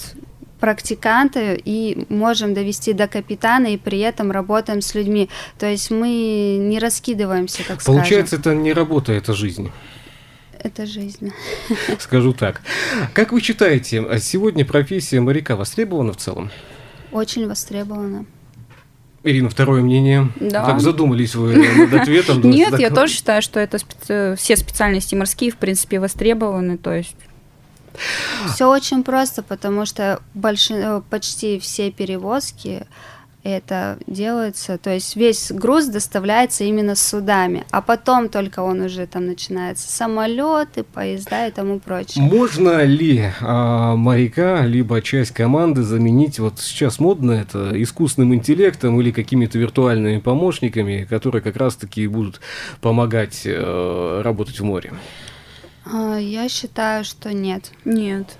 практиканта 0.59 1.53
и 1.53 2.05
можем 2.09 2.53
довести 2.53 2.93
до 2.93 3.07
капитана 3.07 3.67
и 3.67 3.77
при 3.77 3.99
этом 3.99 4.31
работаем 4.31 4.81
с 4.81 4.93
людьми. 4.93 5.29
То 5.57 5.65
есть 5.65 5.89
мы 5.89 6.57
не 6.59 6.79
раскидываемся, 6.79 7.63
так 7.67 7.83
Получается, 7.83 8.35
скажем. 8.35 8.59
это 8.59 8.63
не 8.63 8.73
работа, 8.73 9.13
это 9.13 9.33
жизнь. 9.33 9.71
Это 10.61 10.85
жизнь. 10.85 11.31
Скажу 11.99 12.33
так. 12.33 12.61
Как 13.13 13.31
вы 13.31 13.39
считаете, 13.39 14.19
сегодня 14.19 14.65
профессия 14.65 15.21
моряка 15.21 15.55
востребована 15.55 16.11
в 16.11 16.17
целом? 16.17 16.51
Очень 17.11 17.47
востребована. 17.47 18.25
Ирина, 19.23 19.49
второе 19.49 19.81
мнение. 19.81 20.29
Да. 20.39 20.65
Так 20.65 20.79
задумались 20.79 21.35
вы 21.35 21.55
над 21.55 21.93
ответом? 21.93 22.41
Нет, 22.43 22.79
я 22.79 22.89
тоже 22.89 23.13
считаю, 23.13 23.41
что 23.41 23.59
это 23.59 23.77
все 24.35 24.55
специальности 24.55 25.15
морские, 25.15 25.51
в 25.51 25.57
принципе, 25.57 25.99
востребованы, 25.99 26.77
то 26.77 26.93
есть 26.93 27.15
все 28.53 28.69
очень 28.69 29.03
просто, 29.03 29.43
потому 29.43 29.85
что 29.85 30.21
больш... 30.33 30.71
Э, 30.71 31.01
почти 31.09 31.59
все 31.59 31.91
перевозки 31.91 32.85
это 33.43 33.97
делается, 34.05 34.77
то 34.77 34.93
есть 34.93 35.15
весь 35.15 35.51
груз 35.51 35.85
доставляется 35.85 36.63
именно 36.65 36.95
судами, 36.95 37.65
а 37.71 37.81
потом 37.81 38.29
только 38.29 38.59
он 38.59 38.81
уже 38.81 39.07
там 39.07 39.27
начинается 39.27 39.89
самолеты, 39.89 40.83
поезда 40.83 41.47
и 41.47 41.51
тому 41.51 41.79
прочее. 41.79 42.23
Можно 42.23 42.83
ли 42.83 43.31
а, 43.41 43.95
моряка 43.95 44.65
либо 44.65 45.01
часть 45.01 45.31
команды 45.31 45.83
заменить 45.83 46.39
вот 46.39 46.59
сейчас 46.59 46.99
модно 46.99 47.31
это 47.31 47.71
искусственным 47.81 48.35
интеллектом 48.35 48.99
или 48.99 49.11
какими-то 49.11 49.57
виртуальными 49.57 50.19
помощниками, 50.19 51.07
которые 51.09 51.41
как 51.41 51.55
раз-таки 51.55 52.07
будут 52.07 52.41
помогать 52.81 53.43
э, 53.45 54.21
работать 54.23 54.59
в 54.59 54.63
море? 54.63 54.91
А, 55.85 56.17
я 56.17 56.49
считаю, 56.49 57.03
что 57.03 57.33
нет. 57.33 57.71
Нет. 57.85 58.37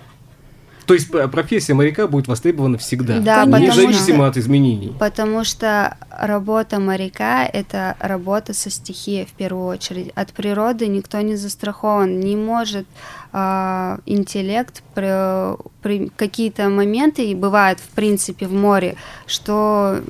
То 0.89 0.95
есть 0.95 1.11
профессия 1.31 1.75
моряка 1.75 2.07
будет 2.07 2.27
востребована 2.27 2.79
всегда, 2.79 3.19
да, 3.19 3.45
независимо 3.45 4.17
что, 4.17 4.25
от 4.25 4.37
изменений. 4.37 4.91
Потому 4.97 5.43
что 5.43 5.95
работа 6.09 6.79
моряка– 6.79 7.45
это 7.53 7.95
работа 7.99 8.55
со 8.55 8.71
стихией 8.71 9.27
в 9.27 9.33
первую 9.33 9.67
очередь. 9.67 10.11
От 10.15 10.33
природы 10.33 10.87
никто 10.87 11.21
не 11.21 11.35
застрахован, 11.35 12.19
не 12.19 12.35
может 12.35 12.87
э, 13.33 13.97
интеллект 14.07 14.81
при, 14.95 15.57
при 15.83 16.09
какие-то 16.09 16.69
моменты, 16.69 17.23
и 17.23 17.35
бывает 17.35 17.79
в 17.79 17.89
принципе 17.89 18.47
в 18.47 18.53
море, 18.53 18.95
что 19.27 20.01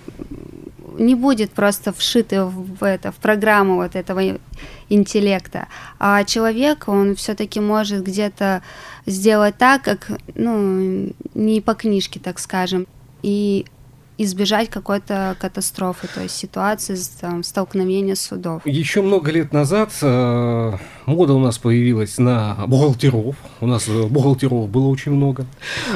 не 0.97 1.15
будет 1.15 1.51
просто 1.51 1.93
вшиты 1.93 2.43
в 2.43 2.83
это 2.83 3.11
в 3.11 3.15
программу 3.15 3.75
вот 3.75 3.95
этого 3.95 4.39
интеллекта, 4.89 5.67
а 5.99 6.23
человек 6.23 6.87
он 6.87 7.15
все-таки 7.15 7.59
может 7.59 8.03
где-то 8.03 8.61
сделать 9.05 9.57
так, 9.57 9.83
как 9.83 10.11
ну 10.35 11.13
не 11.33 11.61
по 11.61 11.73
книжке, 11.75 12.19
так 12.19 12.39
скажем, 12.39 12.87
и 13.21 13.65
избежать 14.19 14.69
какой-то 14.69 15.37
катастрофы, 15.39 16.07
то 16.13 16.21
есть 16.21 16.35
ситуации 16.35 16.97
там, 17.21 17.41
столкновения 17.41 18.15
судов. 18.15 18.61
Еще 18.65 19.01
много 19.01 19.31
лет 19.31 19.53
назад 19.53 19.91
э, 20.01 20.73
мода 21.05 21.33
у 21.33 21.39
нас 21.39 21.57
появилась 21.57 22.17
на 22.17 22.57
бухгалтеров. 22.67 23.37
У 23.61 23.65
нас 23.65 23.87
э, 23.87 24.07
бухгалтеров 24.07 24.69
было 24.69 24.87
очень 24.87 25.13
много. 25.13 25.45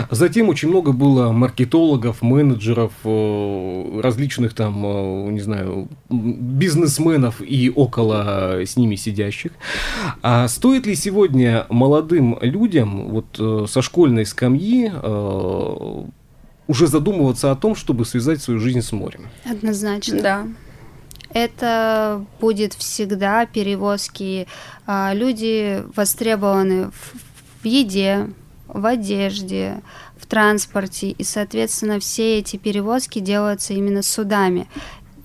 Затем 0.09 0.47
очень 0.47 0.69
много 0.69 0.93
было 0.93 1.33
маркетологов, 1.33 2.21
менеджеров, 2.21 2.93
э, 3.03 3.99
различных 4.01 4.53
там, 4.53 4.86
э, 4.86 5.31
не 5.31 5.41
знаю, 5.41 5.89
бизнесменов 6.09 7.41
и 7.41 7.69
около 7.75 8.62
с 8.65 8.77
ними 8.77 8.95
сидящих. 8.95 9.51
А 10.21 10.47
стоит 10.47 10.86
ли 10.86 10.95
сегодня 10.95 11.65
молодым 11.69 12.38
людям 12.39 13.09
вот 13.09 13.36
э, 13.38 13.65
со 13.67 13.81
школьной 13.81 14.25
скамьи 14.25 14.89
э, 14.93 16.03
уже 16.67 16.88
задумываться 16.88 17.52
о 17.52 17.56
том, 17.56 17.76
чтобы 17.76 18.06
связать 18.06 18.41
свою 18.41 18.60
жизнь 18.60 18.82
с 18.82 18.91
морем? 18.91 19.28
Однозначно. 19.45 20.21
Да. 20.21 20.47
Это 21.34 22.23
будет 22.39 22.73
всегда 22.73 23.45
перевозки. 23.45 24.47
А, 24.86 25.13
Люди 25.13 25.84
востребованы 25.95 26.91
в, 26.91 27.15
в 27.63 27.65
еде, 27.65 28.30
в 28.67 28.86
одежде, 28.86 29.82
в 30.17 30.26
транспорте, 30.26 31.10
и, 31.10 31.23
соответственно, 31.23 31.99
все 31.99 32.39
эти 32.39 32.58
перевозки 32.58 33.19
делаются 33.19 33.73
именно 33.73 34.04
судами. 34.04 34.67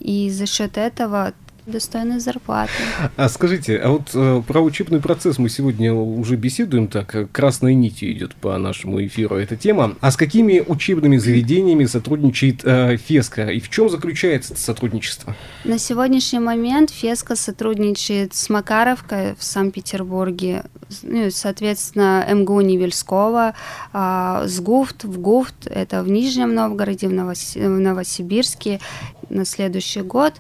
И 0.01 0.31
за 0.31 0.47
счет 0.47 0.79
этого 0.79 1.35
достойной 1.69 2.21
зарплаты. 2.21 2.73
А 3.17 3.29
скажите, 3.29 3.77
а 3.77 3.91
вот 3.91 4.11
э, 4.15 4.43
про 4.47 4.61
учебный 4.61 5.01
процесс 5.01 5.39
мы 5.39 5.49
сегодня 5.49 5.93
уже 5.93 6.37
беседуем, 6.37 6.89
так 6.89 7.15
э, 7.15 7.27
красной 7.31 7.75
нитью 7.75 8.11
идет 8.13 8.35
по 8.35 8.57
нашему 8.59 9.05
эфиру 9.05 9.37
эта 9.37 9.57
тема. 9.57 9.97
А 10.01 10.11
с 10.11 10.17
какими 10.17 10.63
учебными 10.67 11.17
заведениями 11.17 11.85
сотрудничает 11.85 12.61
э, 12.65 12.97
ФЕСКО 12.97 13.49
и 13.49 13.61
в 13.61 13.69
чем 13.69 13.89
заключается 13.89 14.55
это 14.55 14.63
сотрудничество? 14.63 15.35
На 15.65 15.79
сегодняшний 15.79 16.41
момент 16.41 16.91
Феска 16.91 17.37
сотрудничает 17.37 18.35
с 18.35 18.49
Макаровкой 18.49 19.35
в 19.35 19.45
Санкт-Петербурге, 19.45 20.65
ну, 21.03 21.31
соответственно, 21.31 22.27
МГУ 22.31 22.61
Невельского, 22.63 23.55
а, 23.93 24.47
с 24.47 24.61
ГУФТ 24.61 25.05
в 25.05 25.21
ГУФТ, 25.21 25.67
это 25.67 26.03
в 26.03 26.09
Нижнем 26.09 26.55
Новгороде, 26.55 27.09
в, 27.09 27.13
Новос- 27.13 27.59
в 27.59 27.81
Новосибирске 27.81 28.81
на 29.29 29.45
следующий 29.45 30.01
год 30.01 30.35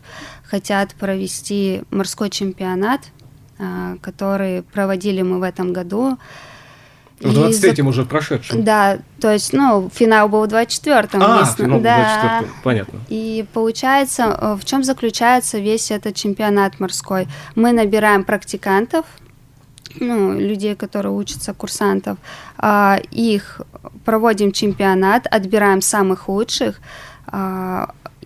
хотят 0.49 0.95
провести 0.95 1.83
морской 1.91 2.31
чемпионат, 2.31 3.01
а, 3.59 3.97
который 4.01 4.63
проводили 4.63 5.23
мы 5.23 5.39
в 5.39 5.43
этом 5.43 5.73
году. 5.73 6.17
В 7.21 7.33
И 7.33 7.35
за- 7.35 7.41
23-м 7.49 7.89
уже 7.89 8.05
прошедшем. 8.05 8.63
Да, 8.63 8.99
то 9.21 9.33
есть, 9.33 9.53
ну, 9.53 9.91
финал 9.93 10.29
был 10.29 10.47
в 10.47 10.49
24-м. 10.49 11.21
А, 11.21 11.45
финал 11.45 11.81
да. 11.81 11.97
24 12.41 12.53
понятно. 12.63 13.01
И 13.09 13.45
получается, 13.53 14.39
э, 14.41 14.55
в 14.55 14.65
чем 14.65 14.85
заключается 14.85 15.59
весь 15.59 15.91
этот 15.91 16.15
чемпионат 16.15 16.79
морской? 16.79 17.27
Мы 17.57 17.73
набираем 17.73 18.23
практикантов, 18.23 19.05
ну, 19.99 20.39
людей, 20.39 20.77
которые 20.77 21.13
учатся, 21.13 21.53
курсантов, 21.55 22.19
а, 22.57 23.01
их 23.11 23.63
проводим 24.05 24.53
чемпионат, 24.53 25.27
отбираем 25.27 25.83
самых 25.83 26.29
лучших. 26.29 26.81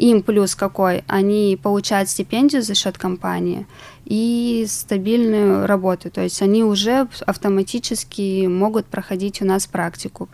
Им 0.02 0.22
плюс 0.22 0.56
какой? 0.56 1.04
Они 1.06 1.56
получают 1.62 2.08
стипендию 2.08 2.62
за 2.62 2.74
счет 2.74 2.98
компании 2.98 3.68
и 4.04 4.64
стабильную 4.68 5.64
работу. 5.68 6.10
То 6.10 6.22
есть 6.22 6.42
они 6.42 6.64
уже 6.64 7.06
автоматически 7.24 8.48
могут 8.48 8.86
проходить 8.86 9.40
у 9.42 9.44
нас 9.44 9.68
практику. 9.68 10.28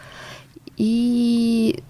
И 0.79 1.83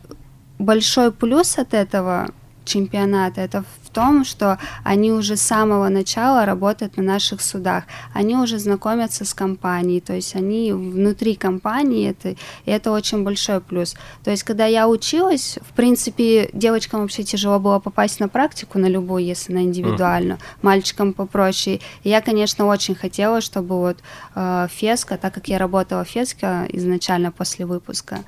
большой 0.59 1.13
плюс 1.13 1.57
от 1.57 1.73
этого 1.73 2.31
чемпионата 2.65 3.43
это 3.43 3.65
том, 3.99 4.25
что 4.25 4.59
они 4.85 5.11
уже 5.11 5.37
с 5.37 5.43
самого 5.43 5.89
начала 5.89 6.47
работают 6.47 6.97
на 6.97 7.03
наших 7.03 7.41
судах. 7.41 7.83
Они 8.15 8.37
уже 8.37 8.61
знакомятся 8.61 9.25
с 9.25 9.35
компанией, 9.35 10.01
то 10.01 10.13
есть 10.13 10.37
они 10.37 10.73
внутри 10.73 11.35
компании, 11.35 12.11
это, 12.11 12.29
и 12.65 12.71
это 12.71 12.93
очень 12.93 13.25
большой 13.25 13.61
плюс. 13.61 13.97
То 14.23 14.31
есть, 14.31 14.45
когда 14.45 14.67
я 14.67 14.87
училась, 14.89 15.59
в 15.69 15.73
принципе, 15.73 16.49
девочкам 16.53 17.01
вообще 17.01 17.25
тяжело 17.25 17.59
было 17.59 17.81
попасть 17.81 18.21
на 18.21 18.29
практику, 18.29 18.79
на 18.79 18.87
любую, 18.87 19.25
если 19.25 19.53
на 19.53 19.65
индивидуальную, 19.65 20.39
мальчикам 20.63 21.13
попроще. 21.13 21.81
И 22.05 22.09
я, 22.09 22.21
конечно, 22.21 22.67
очень 22.67 22.95
хотела, 22.95 23.41
чтобы 23.41 23.81
вот 23.81 23.97
э, 24.37 24.69
Феска, 24.71 25.17
так 25.17 25.35
как 25.35 25.49
я 25.49 25.59
работала 25.59 26.05
в 26.05 26.09
Феске 26.09 26.67
изначально 26.69 27.33
после 27.33 27.67
выпуска, 27.67 28.21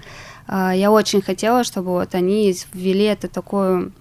э, 0.48 0.72
я 0.74 0.90
очень 0.90 1.22
хотела, 1.22 1.62
чтобы 1.62 1.90
вот 1.92 2.16
они 2.16 2.56
ввели 2.74 3.04
это 3.04 3.28
такую 3.28 3.92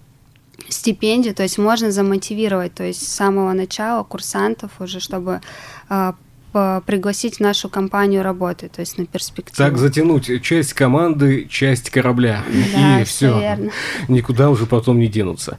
стипендию, 0.68 1.34
то 1.34 1.44
есть 1.44 1.58
можно 1.58 1.92
замотивировать, 1.92 2.74
то 2.74 2.84
есть 2.84 3.08
с 3.08 3.12
самого 3.12 3.54
начала 3.54 4.04
курсантов 4.04 4.72
уже, 4.80 5.00
чтобы 5.00 5.42
э, 5.90 6.14
по- 6.52 6.82
пригласить 6.86 7.38
в 7.38 7.40
нашу 7.40 7.70
компанию 7.70 8.24
работать, 8.24 8.72
то 8.74 8.82
есть 8.82 8.98
на 8.98 9.06
перспективу. 9.06 9.56
Так 9.58 9.78
затянуть 9.78 10.42
часть 10.42 10.74
команды, 10.74 11.48
часть 11.50 11.90
корабля. 11.90 12.44
Да, 12.74 13.02
и 13.02 13.04
все. 13.04 13.40
верно. 13.40 13.72
Никуда 14.08 14.50
уже 14.50 14.66
потом 14.66 15.00
не 15.00 15.08
денутся. 15.08 15.58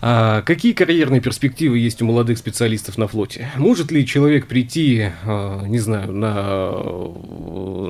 А 0.00 0.42
какие 0.42 0.72
карьерные 0.72 1.20
перспективы 1.20 1.78
есть 1.78 2.02
у 2.02 2.06
молодых 2.06 2.38
специалистов 2.38 2.98
на 2.98 3.08
флоте? 3.08 3.50
Может 3.56 3.90
ли 3.90 4.06
человек 4.06 4.46
прийти, 4.46 5.10
а, 5.24 5.64
не 5.66 5.78
знаю, 5.78 6.12
на, 6.12 6.70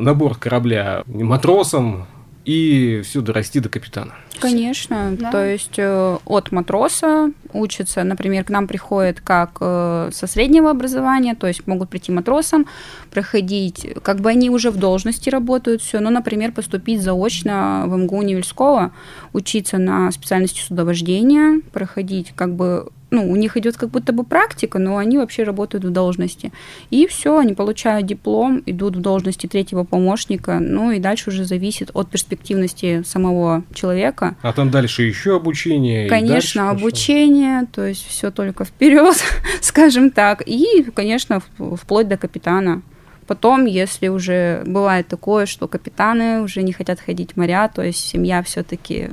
на 0.00 0.14
борт 0.14 0.38
корабля 0.38 1.02
матросом 1.06 2.06
и 2.46 3.02
все 3.02 3.20
дорасти 3.20 3.59
до 3.61 3.68
капитана? 3.68 4.14
Конечно, 4.38 5.16
Да. 5.18 5.30
то 5.32 5.44
есть 5.44 5.78
э, 5.78 6.18
от 6.24 6.52
матроса 6.52 7.32
учатся, 7.52 8.04
например, 8.04 8.44
к 8.44 8.50
нам 8.50 8.68
приходят 8.68 9.20
как 9.20 9.59
э, 9.61 10.11
со 10.12 10.26
среднего 10.26 10.70
образования, 10.70 11.35
то 11.35 11.46
есть 11.48 11.66
могут 11.66 11.88
прийти 11.90 12.12
матросом, 12.12 12.66
проходить, 13.11 13.94
как 14.02 14.20
бы 14.20 14.30
они 14.30 14.48
уже 14.50 14.70
в 14.70 14.76
должности 14.76 15.28
работают, 15.28 15.82
все, 15.82 15.98
ну, 16.00 16.11
например, 16.11 16.52
поступить 16.52 17.02
заочно 17.02 17.85
в 17.87 17.96
МГУ 17.96 18.22
Невельского, 18.22 18.92
учиться 19.32 19.78
на 19.78 20.12
специальности 20.12 20.61
судовождения, 20.61 21.61
проходить 21.72 22.32
как 22.37 22.54
бы 22.54 22.90
ну, 23.10 23.30
у 23.30 23.36
них 23.36 23.56
идет 23.56 23.76
как 23.76 23.90
будто 23.90 24.12
бы 24.12 24.24
практика, 24.24 24.78
но 24.78 24.96
они 24.96 25.18
вообще 25.18 25.44
работают 25.44 25.84
в 25.84 25.90
должности. 25.90 26.52
И 26.90 27.06
все, 27.06 27.38
они 27.38 27.54
получают 27.54 28.06
диплом, 28.06 28.62
идут 28.66 28.96
в 28.96 29.00
должности 29.00 29.46
третьего 29.46 29.84
помощника, 29.84 30.58
ну 30.60 30.90
и 30.90 30.98
дальше 30.98 31.30
уже 31.30 31.44
зависит 31.44 31.90
от 31.94 32.10
перспективности 32.10 33.02
самого 33.04 33.62
человека. 33.72 34.36
А 34.42 34.52
там 34.52 34.70
дальше 34.70 35.02
еще 35.02 35.36
обучение. 35.36 36.08
Конечно, 36.08 36.64
дальше 36.66 36.80
обучение, 36.80 37.66
то 37.72 37.86
есть 37.86 38.06
все 38.06 38.30
только 38.30 38.64
вперед, 38.64 39.16
скажем 39.60 40.10
так, 40.10 40.42
и, 40.44 40.84
конечно, 40.94 41.40
вплоть 41.58 42.08
до 42.08 42.16
капитана. 42.16 42.82
Потом, 43.26 43.66
если 43.66 44.08
уже 44.08 44.62
бывает 44.66 45.08
такое, 45.08 45.46
что 45.46 45.66
капитаны 45.66 46.42
уже 46.42 46.62
не 46.62 46.72
хотят 46.72 47.00
ходить 47.00 47.32
в 47.32 47.36
моря, 47.36 47.68
то 47.68 47.82
есть 47.82 47.98
семья 47.98 48.42
все-таки 48.42 49.10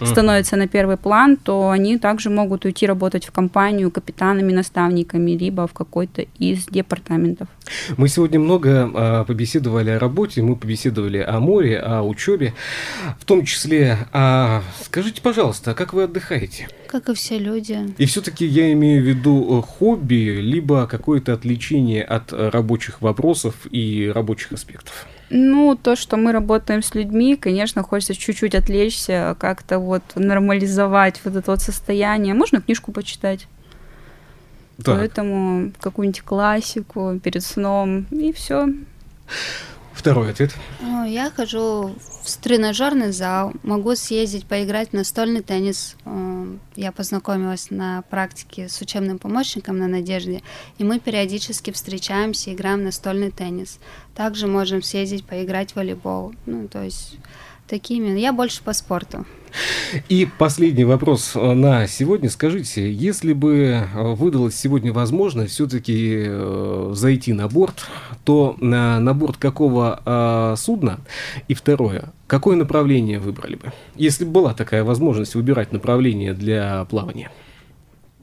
Мгм. 0.00 0.06
становится 0.06 0.56
на 0.56 0.68
первый 0.68 0.96
план, 0.96 1.36
то 1.36 1.70
они 1.70 1.98
также 1.98 2.30
могут 2.30 2.64
уйти 2.64 2.86
работать 2.86 3.26
в 3.26 3.32
компанию 3.32 3.90
капитанами, 3.90 4.52
наставниками, 4.52 5.32
либо 5.32 5.66
в 5.66 5.72
какой-то 5.72 6.22
из 6.38 6.66
департаментов. 6.66 7.48
Мы 7.96 8.08
сегодня 8.08 8.38
много 8.40 8.90
а, 8.94 9.24
побеседовали 9.24 9.90
о 9.90 9.98
работе, 9.98 10.42
мы 10.42 10.56
побеседовали 10.56 11.18
о 11.18 11.40
море, 11.40 11.78
о 11.78 12.02
учебе, 12.02 12.54
в 13.18 13.24
том 13.24 13.44
числе. 13.44 13.98
А, 14.12 14.62
скажите, 14.84 15.20
пожалуйста, 15.20 15.72
а 15.72 15.74
как 15.74 15.92
вы 15.92 16.04
отдыхаете? 16.04 16.68
Как 16.86 17.08
и 17.08 17.14
все 17.14 17.38
люди. 17.38 17.94
И 17.98 18.06
все-таки 18.06 18.46
я 18.46 18.72
имею 18.72 19.02
в 19.02 19.06
виду 19.06 19.58
э, 19.58 19.62
хобби, 19.62 20.38
либо 20.40 20.86
какое-то 20.86 21.34
отвлечение 21.34 22.02
от 22.02 22.32
э, 22.32 22.48
рабочих 22.48 23.02
вопросов 23.02 23.54
и 23.70 24.10
рабочих 24.14 24.52
аспектов. 24.52 25.06
Ну, 25.30 25.76
то, 25.76 25.94
что 25.94 26.16
мы 26.16 26.32
работаем 26.32 26.82
с 26.82 26.94
людьми, 26.94 27.36
конечно, 27.36 27.82
хочется 27.82 28.14
чуть-чуть 28.14 28.54
отвлечься, 28.54 29.36
как-то 29.38 29.78
вот 29.78 30.02
нормализовать 30.14 31.20
вот 31.24 31.36
это 31.36 31.50
вот 31.50 31.60
состояние. 31.60 32.34
Можно 32.34 32.62
книжку 32.62 32.92
почитать, 32.92 33.46
Так, 34.82 34.96
поэтому 34.96 35.72
какую-нибудь 35.80 36.22
классику 36.22 37.20
перед 37.22 37.42
сном, 37.42 38.06
и 38.10 38.32
все. 38.32 38.68
Второй 39.98 40.30
ответ. 40.30 40.54
Ну, 40.80 41.04
Я 41.04 41.30
хожу 41.30 41.94
в 42.22 42.36
тренажерный 42.40 43.12
зал, 43.12 43.52
могу 43.62 43.94
съездить 43.96 44.46
поиграть 44.46 44.90
в 44.90 44.92
настольный 44.92 45.42
теннис. 45.42 45.96
Я 46.76 46.92
познакомилась 46.92 47.70
на 47.70 48.02
практике 48.02 48.68
с 48.68 48.80
учебным 48.80 49.18
помощником 49.18 49.78
на 49.78 49.88
Надежде, 49.88 50.42
и 50.78 50.84
мы 50.84 51.00
периодически 51.00 51.72
встречаемся, 51.72 52.52
играем 52.54 52.80
в 52.80 52.84
настольный 52.84 53.30
теннис. 53.30 53.78
Также 54.14 54.46
можем 54.46 54.82
съездить 54.82 55.24
поиграть 55.24 55.72
в 55.72 55.76
волейбол. 55.76 56.34
Ну, 56.46 56.68
то 56.68 56.82
есть 56.82 57.16
Такими. 57.68 58.18
Я 58.18 58.32
больше 58.32 58.62
по 58.62 58.72
спорту. 58.72 59.26
И 60.08 60.26
последний 60.38 60.84
вопрос 60.84 61.32
э, 61.34 61.52
на 61.52 61.86
сегодня. 61.86 62.30
Скажите, 62.30 62.90
если 62.92 63.32
бы 63.32 63.54
э, 63.56 64.14
выдалась 64.14 64.54
сегодня 64.54 64.92
возможность 64.92 65.52
все-таки 65.52 66.24
э, 66.26 66.92
зайти 66.94 67.32
на 67.32 67.48
борт, 67.48 67.86
то 68.24 68.56
на, 68.60 69.00
на 69.00 69.14
борт 69.14 69.36
какого 69.36 70.00
э, 70.04 70.56
судна? 70.56 71.00
И 71.48 71.54
второе, 71.54 72.12
какое 72.26 72.56
направление 72.56 73.18
выбрали 73.18 73.56
бы? 73.56 73.72
Если 73.96 74.24
бы 74.24 74.30
была 74.30 74.54
такая 74.54 74.84
возможность 74.84 75.34
выбирать 75.34 75.72
направление 75.72 76.34
для 76.34 76.86
плавания. 76.86 77.30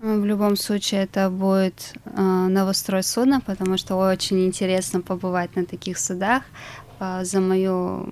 В 0.02 0.26
любом 0.26 0.56
случае 0.56 1.04
это 1.04 1.30
будет 1.30 1.94
э, 2.06 2.22
новострой 2.22 3.04
судна, 3.04 3.42
потому 3.42 3.78
что 3.78 3.96
очень 3.96 4.46
интересно 4.46 5.02
побывать 5.02 5.56
на 5.56 5.66
таких 5.66 5.98
судах. 5.98 6.44
Э, 7.00 7.24
за 7.24 7.42
мою 7.42 8.10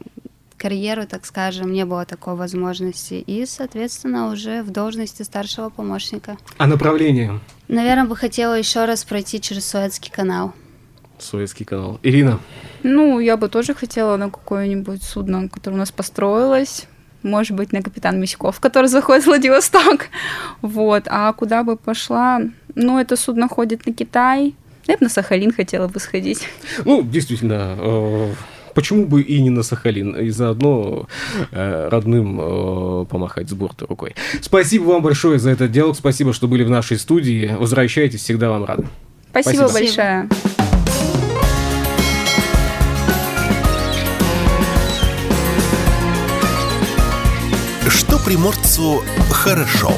карьеру, 0.64 1.06
так 1.06 1.26
скажем, 1.26 1.74
не 1.74 1.84
было 1.84 2.06
такой 2.06 2.36
возможности. 2.36 3.16
И, 3.16 3.46
соответственно, 3.46 4.32
уже 4.32 4.64
в 4.64 4.72
должности 4.72 5.22
старшего 5.24 5.70
помощника. 5.70 6.38
А 6.58 6.68
направление? 6.68 7.42
Наверное, 7.68 8.06
бы 8.06 8.16
хотела 8.16 8.54
еще 8.54 8.86
раз 8.86 9.04
пройти 9.04 9.42
через 9.42 9.66
Суэцкий 9.66 10.10
канал. 10.10 10.54
Суэцкий 11.20 11.66
канал. 11.66 12.00
Ирина? 12.02 12.40
Ну, 12.82 13.20
я 13.20 13.36
бы 13.36 13.50
тоже 13.50 13.74
хотела 13.74 14.16
на 14.16 14.30
какое-нибудь 14.30 15.04
судно, 15.04 15.50
которое 15.50 15.76
у 15.76 15.80
нас 15.80 15.92
построилось. 15.92 16.88
Может 17.24 17.58
быть, 17.58 17.74
на 17.74 17.82
капитан 17.82 18.18
Миськов, 18.22 18.62
который 18.62 18.88
заходит 18.88 19.24
в 19.24 19.28
Владивосток. 19.28 20.08
Вот. 20.62 21.04
А 21.08 21.34
куда 21.34 21.64
бы 21.64 21.76
пошла? 21.76 22.40
Ну, 22.76 23.00
это 23.00 23.18
судно 23.18 23.50
ходит 23.50 23.86
на 23.86 23.94
Китай. 23.94 24.56
Я 24.88 24.96
бы 24.96 25.04
на 25.04 25.10
Сахалин 25.10 25.52
хотела 25.52 25.90
бы 25.90 26.00
сходить. 26.00 26.48
Ну, 26.86 27.02
действительно, 27.04 27.76
э, 27.78 28.34
почему 28.74 29.06
бы 29.06 29.22
и 29.22 29.42
не 29.42 29.50
на 29.50 29.64
Сахалин, 29.64 30.16
и 30.16 30.30
заодно 30.30 31.08
э, 31.52 31.90
родным 31.90 32.40
э, 32.40 33.06
помахать 33.06 33.50
с 33.50 33.54
борта 33.54 33.86
рукой. 33.86 34.16
Спасибо 34.42 34.84
вам 34.86 35.02
большое 35.02 35.40
за 35.40 35.52
этот 35.52 35.72
диалог, 35.72 35.96
спасибо, 35.96 36.34
что 36.34 36.48
были 36.48 36.64
в 36.64 36.70
нашей 36.70 36.98
студии. 36.98 37.56
Возвращайтесь, 37.58 38.22
всегда 38.22 38.50
вам 38.50 38.66
рады. 38.66 38.86
Спасибо, 39.32 39.68
спасибо. 39.68 39.74
большое. 39.74 40.30
Что 47.90 48.20
приморцу 48.20 49.02
хорошо. 49.30 49.92